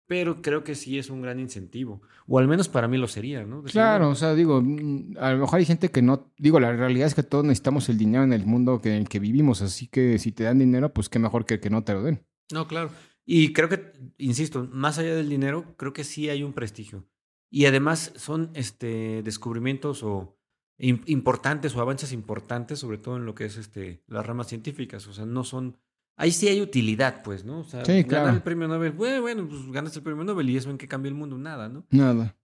[0.05, 3.45] pero creo que sí es un gran incentivo, o al menos para mí lo sería,
[3.45, 3.63] ¿no?
[3.63, 7.07] claro, o sea, digo, mm, a lo mejor hay gente que no, digo, la realidad
[7.07, 9.87] es que todos necesitamos el dinero en el mundo que, en el que vivimos, así
[9.87, 12.25] que si te dan dinero, pues qué mejor que que no te lo den.
[12.51, 12.91] No, claro.
[13.25, 17.07] Y creo que, insisto, más allá del dinero, creo que sí hay un prestigio.
[17.49, 20.37] Y además son este, descubrimientos o
[20.77, 25.07] importantes o avances importantes, sobre todo en lo que es este, las ramas científicas.
[25.07, 25.77] O sea, no son...
[26.15, 27.59] Ahí sí hay utilidad, pues, ¿no?
[27.59, 30.69] O sea, ganar el premio Nobel, bueno, bueno, pues ganas el premio Nobel y eso
[30.69, 31.85] en qué cambia el mundo, nada, ¿no?
[31.89, 32.35] Nada.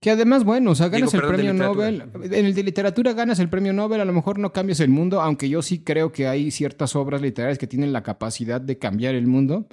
[0.00, 2.10] Que además, bueno, o sea, ganas el premio Nobel.
[2.24, 5.20] En el de literatura ganas el premio Nobel, a lo mejor no cambias el mundo,
[5.20, 9.14] aunque yo sí creo que hay ciertas obras literarias que tienen la capacidad de cambiar
[9.14, 9.68] el mundo,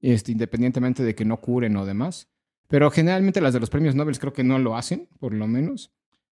[0.00, 2.28] este, independientemente de que no curen o demás.
[2.68, 5.92] Pero generalmente las de los premios Nobel creo que no lo hacen, por lo menos.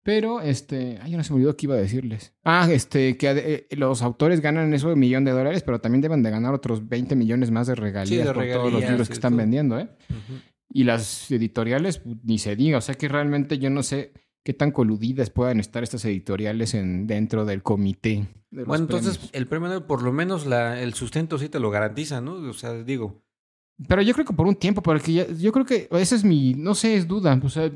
[0.04, 2.34] Pero, este, ay, yo no se me olvidó qué iba a decirles.
[2.44, 6.22] Ah, este, que eh, los autores ganan eso de millón de dólares, pero también deben
[6.22, 9.78] de ganar otros 20 millones más de regalías por todos los libros que están vendiendo,
[9.78, 9.88] ¿eh?
[10.70, 12.76] Y las editoriales, pues, ni se diga.
[12.76, 14.12] O sea que realmente yo no sé
[14.42, 18.28] qué tan coludidas puedan estar estas editoriales en, dentro del comité.
[18.50, 22.34] bueno, entonces el premio por lo menos la, el sustento sí te lo garantiza, ¿no?
[22.34, 23.22] O sea, digo.
[23.88, 26.74] Pero yo creo que por un tiempo, porque yo creo que esa es mi, no
[26.74, 27.40] sé, es duda.
[27.42, 27.72] O sea,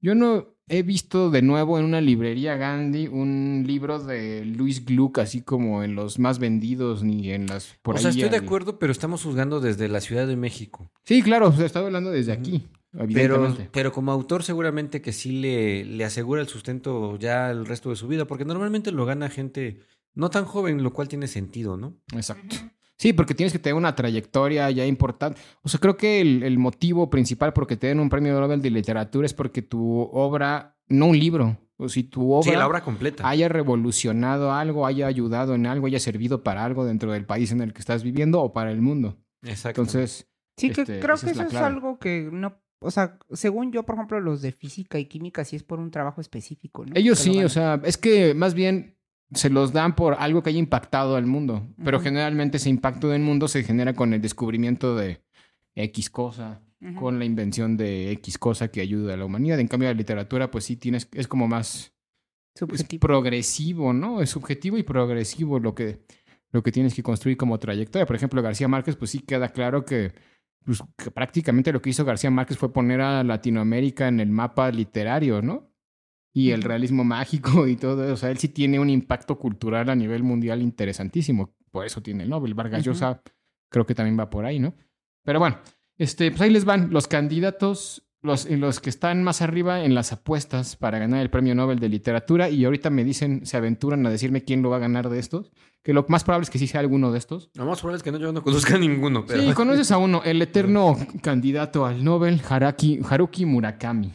[0.00, 5.18] yo no he visto de nuevo en una librería Gandhi un libro de Luis Gluck,
[5.18, 8.78] así como en los más vendidos ni en las por O sea, estoy de acuerdo,
[8.78, 10.90] pero estamos juzgando desde la Ciudad de México.
[11.04, 12.68] Sí, claro, o sea, estaba hablando desde aquí.
[13.12, 17.90] Pero, pero como autor seguramente que sí le, le asegura el sustento ya el resto
[17.90, 19.80] de su vida, porque normalmente lo gana gente
[20.14, 21.98] no tan joven, lo cual tiene sentido, ¿no?
[22.12, 22.56] Exacto.
[22.98, 25.40] Sí, porque tienes que tener una trayectoria ya importante.
[25.62, 28.70] O sea, creo que el, motivo principal por que te den un premio Nobel de
[28.70, 32.82] literatura es porque tu obra, no un libro, o si tu obra, sí, la obra
[32.82, 33.28] completa.
[33.28, 37.60] haya revolucionado algo, haya ayudado en algo, haya servido para algo dentro del país en
[37.60, 39.16] el que estás viviendo o para el mundo.
[39.42, 39.82] Exacto.
[39.82, 40.28] Entonces.
[40.56, 43.96] Sí, que este, creo que eso es algo que no o sea, según yo, por
[43.96, 46.92] ejemplo, los de física y química sí es por un trabajo específico, ¿no?
[46.94, 48.97] Ellos sí, o sea, es que más bien
[49.32, 51.66] se los dan por algo que haya impactado al mundo.
[51.84, 55.22] Pero generalmente ese impacto del mundo se genera con el descubrimiento de
[55.74, 56.62] X cosa,
[56.98, 59.60] con la invención de X cosa que ayuda a la humanidad.
[59.60, 61.92] En cambio, la literatura, pues sí tienes, es como más
[63.00, 64.20] progresivo, ¿no?
[64.20, 66.00] Es subjetivo y progresivo lo que,
[66.50, 68.06] lo que tienes que construir como trayectoria.
[68.06, 70.12] Por ejemplo, García Márquez, pues sí queda claro que,
[70.64, 74.70] pues, que prácticamente lo que hizo García Márquez fue poner a Latinoamérica en el mapa
[74.70, 75.67] literario, ¿no?
[76.32, 78.14] Y el realismo mágico y todo eso.
[78.14, 81.54] O sea, él sí tiene un impacto cultural a nivel mundial interesantísimo.
[81.70, 82.54] Por eso tiene el Nobel.
[82.54, 83.22] Vargas Llosa
[83.68, 84.74] creo que también va por ahí, ¿no?
[85.24, 85.58] Pero bueno,
[85.98, 90.12] este, pues ahí les van los candidatos, los, los que están más arriba en las
[90.12, 92.48] apuestas para ganar el premio Nobel de literatura.
[92.48, 95.52] Y ahorita me dicen, se aventuran a decirme quién lo va a ganar de estos.
[95.82, 97.50] Que lo más probable es que sí sea alguno de estos.
[97.54, 99.26] Lo más probable es que no, yo no conozca a ninguno.
[99.26, 99.42] Pero...
[99.42, 104.12] Sí, conoces a uno, el eterno candidato al Nobel, Haraki, Haruki Murakami.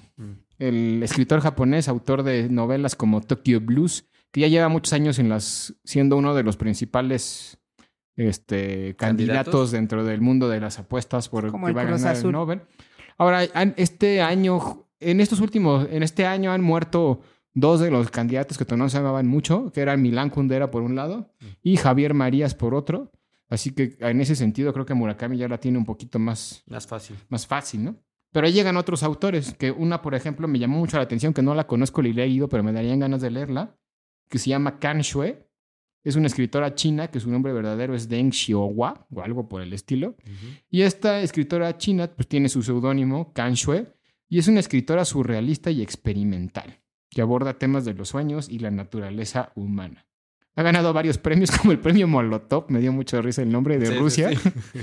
[0.63, 5.19] Mm el escritor japonés, autor de novelas como Tokyo Blues, que ya lleva muchos años
[5.19, 7.58] en las, siendo uno de los principales
[8.15, 12.62] este, candidatos dentro del mundo de las apuestas por que va a ganar el Nobel.
[13.17, 13.43] Ahora,
[13.76, 17.21] este año, en estos últimos, en este año han muerto
[17.54, 20.95] dos de los candidatos que no se llamaban mucho, que eran Milán Kundera por un
[20.95, 21.30] lado
[21.62, 23.12] y Javier Marías por otro.
[23.49, 26.88] Así que en ese sentido creo que Murakami ya la tiene un poquito más, más
[26.88, 27.15] fácil.
[27.30, 27.95] Más fácil, ¿no?
[28.34, 31.43] Pero ahí llegan otros autores, que una, por ejemplo, me llamó mucho la atención, que
[31.43, 33.78] no la conozco ni he leído, pero me darían ganas de leerla,
[34.28, 35.38] que se llama Kan Shui.
[36.04, 39.72] Es una escritora china que su nombre verdadero es Deng Xiaohua, o algo por el
[39.72, 40.15] estilo.
[40.69, 43.86] Y esta escritora china pues, tiene su seudónimo, Kan Shui,
[44.28, 48.72] y es una escritora surrealista y experimental, que aborda temas de los sueños y la
[48.72, 50.08] naturaleza humana.
[50.56, 53.98] Ha ganado varios premios, como el premio Molotov, me dio mucha risa el nombre de
[53.98, 54.30] Rusia.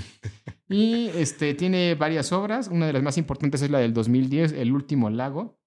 [0.69, 2.69] y este, tiene varias obras.
[2.69, 5.61] Una de las más importantes es la del 2010, El último lago.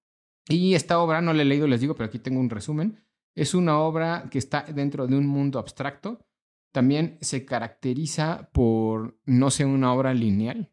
[0.48, 3.02] Y esta obra no la he leído, les digo, pero aquí tengo un resumen.
[3.34, 6.26] Es una obra que está dentro de un mundo abstracto.
[6.70, 10.70] También se caracteriza por no ser una obra lineal.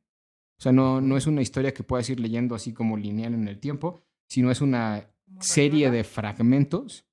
[0.59, 3.47] O sea, no, no es una historia que puedas ir leyendo así como lineal en
[3.47, 7.10] el tiempo, sino es una serie de fragmentos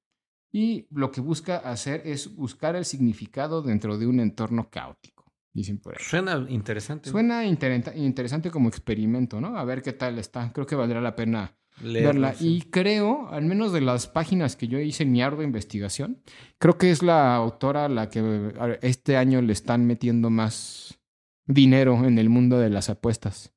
[0.53, 5.19] y lo que busca hacer es buscar el significado dentro de un entorno caótico.
[5.53, 7.11] Dicen por Suena interesante.
[7.11, 9.59] Suena interesante como experimento, ¿no?
[9.59, 10.53] A ver qué tal está.
[10.53, 12.35] Creo que valdrá la pena verla.
[12.39, 16.23] Y creo, al menos de las páginas que yo hice en mi ardua investigación,
[16.59, 21.01] creo que es la autora a la que este año le están metiendo más
[21.47, 23.53] dinero en el mundo de las apuestas.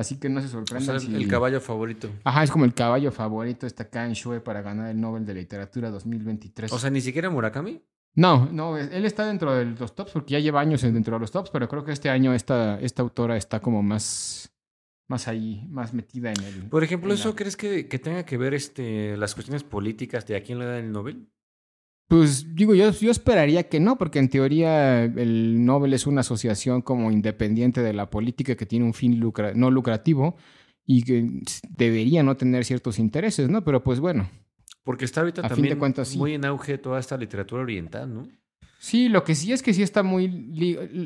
[0.00, 0.96] Así que no se sorprenda.
[0.96, 2.08] el caballo favorito.
[2.24, 3.66] Ajá, es como el caballo favorito.
[3.66, 6.72] Está acá en Shue para ganar el Nobel de Literatura 2023.
[6.72, 7.82] O sea, ni siquiera Murakami.
[8.14, 11.30] No, no, él está dentro de los tops porque ya lleva años dentro de los
[11.30, 14.50] tops, pero creo que este año esta, esta autora está como más,
[15.06, 16.68] más ahí, más metida en el.
[16.70, 20.42] Por ejemplo, ¿eso crees que, que, tenga que ver este, las cuestiones políticas de a
[20.42, 21.28] quién le dan el Nobel?
[22.10, 26.82] Pues digo, yo, yo esperaría que no, porque en teoría el Nobel es una asociación
[26.82, 29.22] como independiente de la política que tiene un fin
[29.54, 30.34] no lucrativo
[30.84, 31.30] y que
[31.68, 33.62] debería no tener ciertos intereses, ¿no?
[33.62, 34.28] Pero pues bueno.
[34.82, 35.78] Porque está ahorita también
[36.16, 38.28] muy en auge toda esta literatura oriental, ¿no?
[38.80, 40.24] Sí, lo que sí es que sí está muy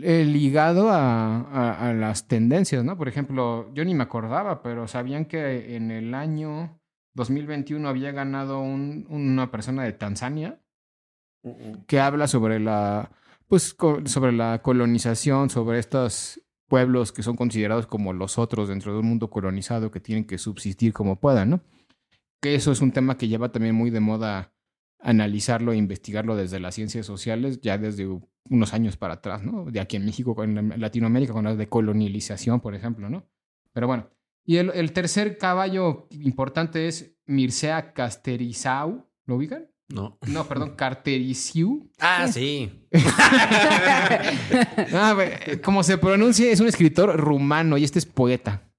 [0.05, 2.97] eh, ligado a, las tendencias, ¿no?
[2.97, 6.81] Por ejemplo, yo ni me acordaba, pero sabían que en el año
[7.13, 10.61] 2021 había ganado una persona de Tanzania
[11.87, 13.11] que habla sobre la,
[13.49, 13.77] pues,
[14.07, 19.07] sobre la colonización, sobre estos pueblos que son considerados como los otros dentro de un
[19.07, 21.61] mundo colonizado que tienen que subsistir como puedan, ¿no?
[22.41, 24.53] Que eso es un tema que lleva también muy de moda
[24.99, 28.09] analizarlo e investigarlo desde las ciencias sociales ya desde
[28.49, 29.67] unos años para atrás, ¿no?
[29.71, 33.29] De aquí en México, en Latinoamérica, con la de colonialización, por ejemplo, ¿no?
[33.73, 34.09] Pero bueno.
[34.47, 39.69] Y el, el tercer caballo importante es Mircea Casterizau, ¿lo ubican?
[39.89, 40.19] No.
[40.27, 41.91] No, perdón, Cartericiu.
[41.99, 42.89] Ah, sí.
[44.95, 45.17] ah,
[45.63, 48.71] como se pronuncia, es un escritor rumano y este es poeta.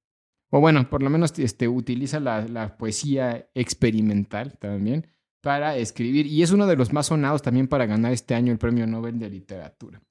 [0.49, 5.07] O bueno, por lo menos este, utiliza la, la, poesía experimental también
[5.41, 6.25] para escribir.
[6.27, 9.19] Y es uno de los más sonados también para ganar este año el Premio Nobel
[9.19, 10.01] de Literatura.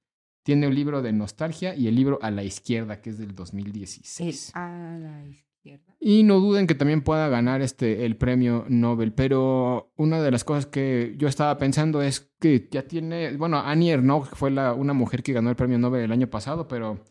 [0.45, 4.53] Tiene un libro de nostalgia y el libro A la izquierda, que es del 2016.
[4.55, 5.54] a la izquierda.
[6.01, 9.13] Y no duden que también pueda ganar este, el premio Nobel.
[9.13, 13.37] Pero una de las cosas que yo estaba pensando es que ya tiene.
[13.37, 17.03] Bueno, Annie Ernaux fue una mujer que ganó el premio Nobel el año pasado, pero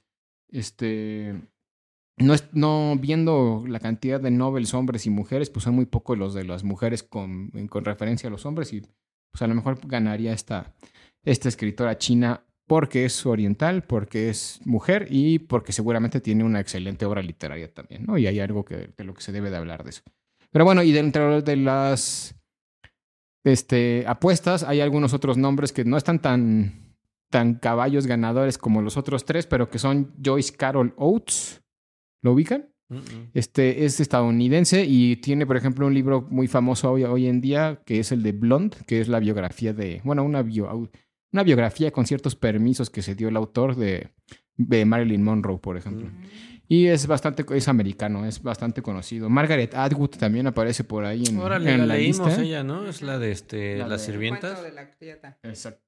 [0.49, 1.41] este.
[2.17, 6.15] No, es, no viendo la cantidad de Nobel hombres y mujeres, pues son muy pocos
[6.15, 8.71] los de las mujeres con, con referencia a los hombres.
[8.71, 8.81] Y
[9.31, 10.75] pues a lo mejor ganaría esta,
[11.23, 17.05] esta escritora china porque es oriental, porque es mujer y porque seguramente tiene una excelente
[17.05, 18.17] obra literaria también, ¿no?
[18.17, 20.01] Y hay algo que, de lo que se debe de hablar de eso.
[20.51, 22.35] Pero bueno, y dentro de las
[23.43, 26.95] este, apuestas hay algunos otros nombres que no están tan,
[27.29, 31.61] tan caballos ganadores como los otros tres, pero que son Joyce Carol Oates.
[32.21, 32.69] ¿Lo ubican?
[33.33, 37.81] Este es estadounidense y tiene, por ejemplo, un libro muy famoso hoy, hoy, en día
[37.85, 40.89] que es el de Blonde, que es la biografía de, bueno, una bio,
[41.33, 44.11] una biografía con ciertos permisos que se dio el autor de,
[44.55, 46.07] de Marilyn Monroe, por ejemplo.
[46.07, 46.23] Mm.
[46.67, 49.29] Y es bastante, es americano, es bastante conocido.
[49.29, 52.41] Margaret Atwood también aparece por ahí en, Órale, la, la lista.
[52.41, 52.87] ella, ¿no?
[52.87, 54.59] Es la de este, las sirvientas.
[55.43, 55.81] Exacto.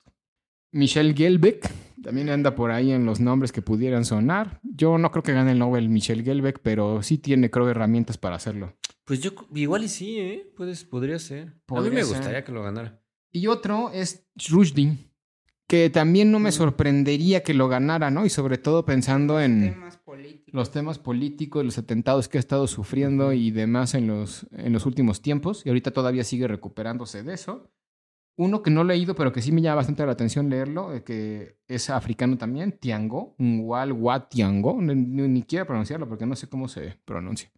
[0.71, 1.71] Michelle Gelbeck
[2.03, 4.59] también anda por ahí en los nombres que pudieran sonar.
[4.61, 8.35] Yo no creo que gane el Nobel Michelle Gelbeck, pero sí tiene, creo, herramientas para
[8.35, 8.75] hacerlo.
[9.05, 10.51] Pues yo, igual y sí, ¿eh?
[10.57, 11.53] Puedes, podría ser.
[11.67, 13.01] a mí me gustaría que lo ganara.
[13.31, 15.04] Y otro es Rushdie
[15.67, 18.25] que también no me sorprendería que lo ganara, ¿no?
[18.25, 19.75] Y sobre todo pensando en
[20.51, 24.85] los temas políticos, los atentados que ha estado sufriendo y demás en los, en los
[24.85, 27.71] últimos tiempos, y ahorita todavía sigue recuperándose de eso.
[28.37, 31.03] Uno que no he leído, pero que sí me llama bastante la atención leerlo, eh,
[31.03, 36.67] que es africano también, Tiango, Nwal Tiango, ni, ni quiero pronunciarlo porque no sé cómo
[36.67, 37.49] se pronuncia.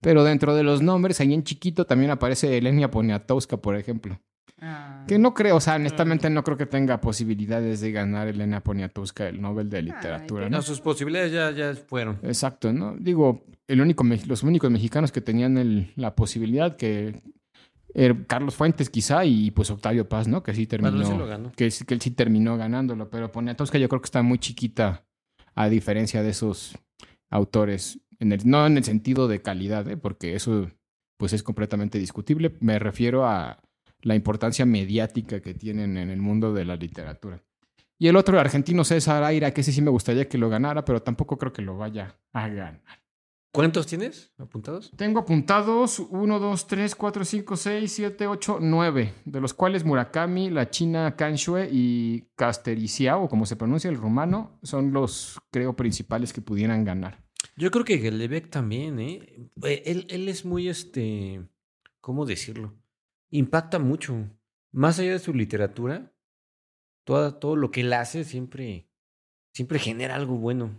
[0.00, 4.20] Pero dentro de los nombres, ahí en chiquito también aparece Elenia Poniatowska, por ejemplo.
[4.60, 5.04] Ah.
[5.08, 9.28] Que no creo, o sea, honestamente no creo que tenga posibilidades de ganar Elena Poniatowska
[9.28, 10.48] el Nobel de Literatura.
[10.48, 10.62] ¿no?
[10.62, 12.18] sus posibilidades ya, ya fueron.
[12.22, 12.94] Exacto, ¿no?
[12.96, 17.22] Digo, el único, los únicos mexicanos que tenían la posibilidad que
[17.94, 20.42] er, Carlos Fuentes quizá y pues Octavio Paz, ¿no?
[20.42, 24.22] Que sí terminó, Que, que él sí terminó ganándolo, pero Poniatowska yo creo que está
[24.22, 25.04] muy chiquita
[25.54, 26.78] a diferencia de esos
[27.30, 29.96] autores, en el, no en el sentido de calidad, ¿eh?
[29.96, 30.70] porque eso
[31.18, 32.56] pues es completamente discutible.
[32.60, 33.60] Me refiero a
[34.02, 37.42] la importancia mediática que tienen en el mundo de la literatura.
[37.98, 41.02] Y el otro, argentino César Aira, que ese sí me gustaría que lo ganara, pero
[41.02, 42.82] tampoco creo que lo vaya a ganar.
[43.52, 44.90] ¿Cuántos tienes apuntados?
[44.96, 50.48] Tengo apuntados 1, 2, 3, 4, 5, 6, 7, 8, 9, de los cuales Murakami,
[50.48, 56.40] la china Kanshue y Castericiao, como se pronuncia el rumano, son los, creo, principales que
[56.40, 57.22] pudieran ganar.
[57.54, 59.48] Yo creo que Gelebek también, ¿eh?
[59.62, 61.42] eh él, él es muy, este,
[62.00, 62.72] ¿cómo decirlo?
[63.32, 64.14] Impacta mucho.
[64.70, 66.12] Más allá de su literatura,
[67.04, 68.88] todo, todo lo que él hace siempre,
[69.52, 70.70] siempre genera algo bueno.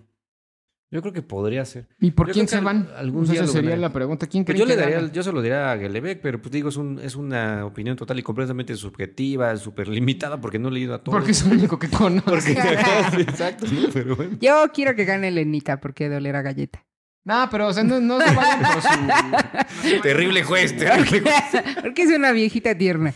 [0.90, 1.88] Yo creo que podría ser.
[2.00, 2.88] ¿Y por quién se van?
[2.96, 4.28] Algún día esa sería la pregunta.
[4.28, 6.78] ¿Quién pues yo le daría, yo se lo diría a Gelebek, pero pues digo, es,
[6.78, 11.04] un, es una opinión total y completamente subjetiva, súper limitada, porque no he leído a
[11.04, 11.18] todos.
[11.18, 12.32] Porque es el único que conozco.
[13.18, 14.38] exacto, pero bueno.
[14.40, 16.86] Yo quiero que gane Lenita, porque doler a galleta.
[17.26, 20.02] No, pero o sea, no, no se vayan por su.
[20.02, 21.64] terrible juez, terrible juez.
[21.82, 23.14] Porque es una viejita tierna.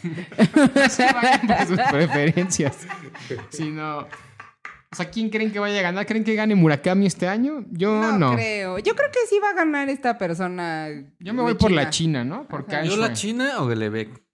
[0.76, 2.88] no se vayan por sus preferencias.
[3.50, 4.08] Sino.
[4.90, 6.06] O sea, ¿quién creen que vaya a ganar?
[6.06, 7.66] ¿Creen que gane Murakami este año?
[7.70, 8.18] Yo no.
[8.18, 8.80] No creo.
[8.80, 10.88] Yo creo que sí va a ganar esta persona.
[11.20, 12.48] Yo me voy por la China, ¿no?
[12.48, 14.27] Por ¿Yo la China o Gelebek?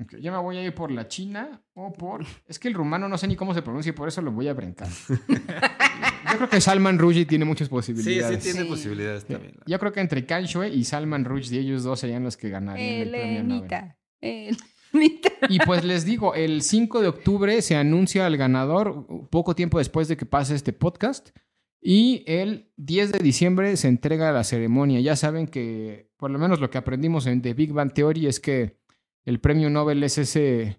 [0.00, 2.24] Okay, yo me voy a ir por la China o por...
[2.46, 4.54] Es que el rumano no sé ni cómo se pronuncia, por eso lo voy a
[4.54, 4.88] brincar.
[5.08, 8.42] yo creo que Salman Rushdie tiene muchas posibilidades.
[8.42, 9.56] Sí, sí tiene posibilidades también.
[9.66, 13.10] Yo creo que entre Kanshue y Salman Rushdie, ellos dos serían los que ganarían el
[13.10, 14.56] premio Nobel.
[15.48, 20.08] Y pues les digo, el 5 de octubre se anuncia el ganador, poco tiempo después
[20.08, 21.36] de que pase este podcast.
[21.82, 25.00] Y el 10 de diciembre se entrega la ceremonia.
[25.00, 28.40] Ya saben que, por lo menos lo que aprendimos en The Big Bang Theory es
[28.40, 28.78] que
[29.26, 30.78] el premio Nobel es ese,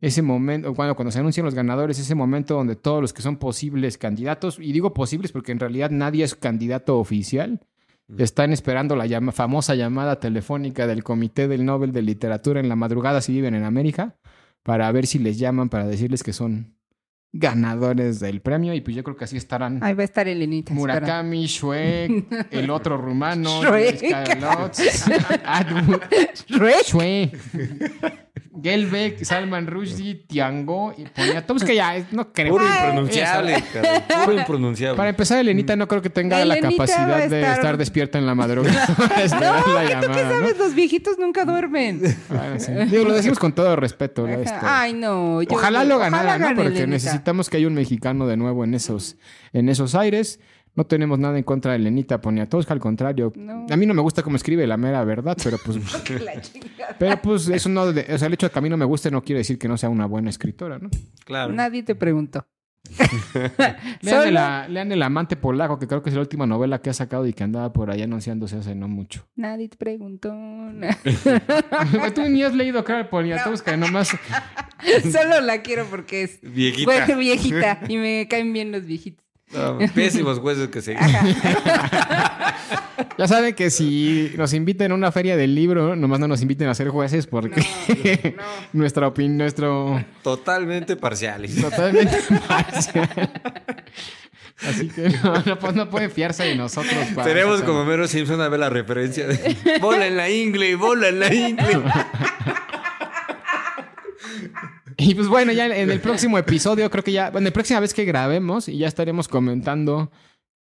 [0.00, 3.36] ese momento, cuando, cuando se anuncian los ganadores, ese momento donde todos los que son
[3.36, 7.60] posibles candidatos, y digo posibles porque en realidad nadie es candidato oficial,
[8.16, 13.20] están esperando la famosa llamada telefónica del Comité del Nobel de Literatura en la madrugada
[13.20, 14.16] si viven en América,
[14.62, 16.77] para ver si les llaman para decirles que son
[17.32, 19.82] ganadores del premio y pues yo creo que así estarán.
[19.82, 20.72] Ahí va a estar Elenita.
[20.72, 23.62] Murakami, Shuek, el otro rumano,
[26.86, 27.38] Shuek.
[28.62, 32.52] Gelbeck, Salman Rushdie, Tiango y Poniatowski, que ya no creo.
[32.52, 33.62] Puro impronunciable,
[34.24, 34.96] Puro impronunciable.
[34.96, 38.86] Para empezar, Elenita no creo que tenga la capacidad de estar despierta en la madrugada.
[38.96, 40.58] no, ¿tú qué sabes?
[40.58, 42.00] Los viejitos nunca duermen.
[42.90, 44.26] Digo, lo decimos con todo respeto.
[44.26, 44.52] Este.
[44.62, 45.38] Ay, no.
[45.48, 46.54] ojalá lo ganara, ¿no?
[46.54, 49.16] Porque necesitamos que haya un mexicano de nuevo en esos,
[49.52, 50.40] en esos aires.
[50.78, 53.32] No tenemos nada en contra de Lenita Poniatowska, al contrario.
[53.68, 55.76] A mí no me gusta cómo escribe la mera verdad, pero pues...
[57.00, 57.82] pero pues eso no...
[57.82, 59.66] o sea, el hecho de que a mí no me guste no quiere decir que
[59.66, 60.88] no sea una buena escritora, ¿no?
[61.24, 61.52] Claro.
[61.52, 62.46] Nadie te preguntó.
[64.02, 67.32] lean, el, Amante Polaco, que creo que es la última novela que ha sacado y
[67.32, 69.26] que andaba por ahí anunciándose hace no mucho.
[69.34, 70.28] Nadie te preguntó.
[72.14, 73.86] Tú ni has leído, claro, Poniatowska, no.
[73.86, 74.16] nomás...
[75.10, 76.38] Solo la quiero porque es...
[76.40, 77.16] Viejita.
[77.16, 77.80] viejita.
[77.88, 79.27] Y me caen bien los viejitos
[79.94, 80.94] pésimos jueces que se.
[83.18, 86.68] ya saben que si nos inviten a una feria del libro, nomás no nos inviten
[86.68, 88.36] a ser jueces porque
[88.72, 90.04] nuestra opinión, nuestro.
[90.22, 91.60] Totalmente parciales.
[91.60, 93.30] Totalmente parcial.
[94.66, 96.94] Así que no, pues no puede fiarse de nosotros.
[97.22, 101.20] Tenemos como Mero Simpson a ver la referencia de bola en la ingle, bola en
[101.20, 101.64] la ingle.
[105.00, 107.94] Y pues bueno, ya en el próximo episodio, creo que ya, bueno, la próxima vez
[107.94, 110.10] que grabemos, y ya estaremos comentando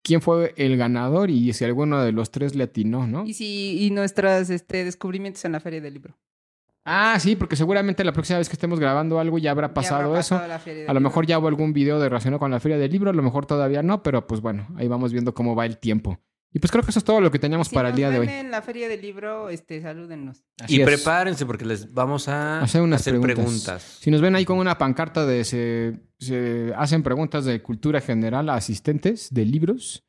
[0.02, 3.24] quién fue el ganador y si alguno de los tres le atinó, ¿no?
[3.24, 6.16] Y si y nuestros este, descubrimientos en la feria del libro.
[6.84, 10.36] Ah, sí, porque seguramente la próxima vez que estemos grabando algo ya habrá pasado, eso.
[10.36, 13.14] A lo mejor ya hubo algún video de relacionado con la feria del libro, a
[13.14, 16.20] lo mejor todavía no, pero pues bueno, ahí vamos viendo cómo va el tiempo.
[16.52, 18.28] Y pues creo que eso es todo lo que teníamos para el día de hoy.
[18.28, 20.44] en la feria del libro, este, salúdennos.
[20.68, 23.98] y prepárense porque les vamos a hacer unas preguntas.
[24.00, 28.48] Si nos ven ahí con una pancarta de se, se hacen preguntas de cultura general
[28.48, 30.05] a asistentes de libros,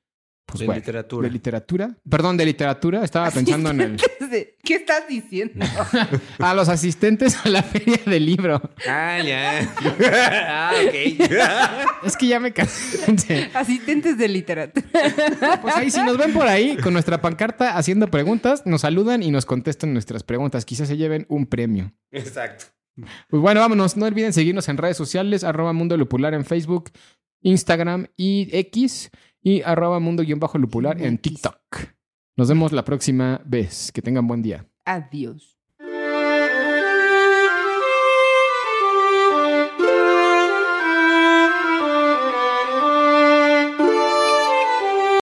[0.47, 1.27] pues de literatura.
[1.27, 1.97] De literatura.
[2.09, 3.03] Perdón, de literatura.
[3.03, 3.97] Estaba pensando en el.
[4.63, 5.65] ¿Qué estás diciendo?
[6.39, 8.61] a los asistentes a la feria del libro.
[8.87, 9.59] Ah, ya.
[10.47, 12.05] ah, ok.
[12.05, 13.49] es que ya me cansé.
[13.53, 14.87] Asistentes de literatura.
[15.61, 19.31] pues ahí, si nos ven por ahí con nuestra pancarta haciendo preguntas, nos saludan y
[19.31, 20.63] nos contestan nuestras preguntas.
[20.63, 21.93] Quizás se lleven un premio.
[22.11, 22.65] Exacto.
[23.29, 23.97] Pues bueno, vámonos.
[23.97, 26.91] No olviden seguirnos en redes sociales, arroba Mundo Lupular en Facebook,
[27.41, 29.11] Instagram y X
[29.47, 31.55] y arroba mundo-lupular en TikTok.
[32.35, 33.93] Nos vemos la próxima vez.
[33.93, 34.67] Que tengan buen día.
[34.83, 35.56] Adiós.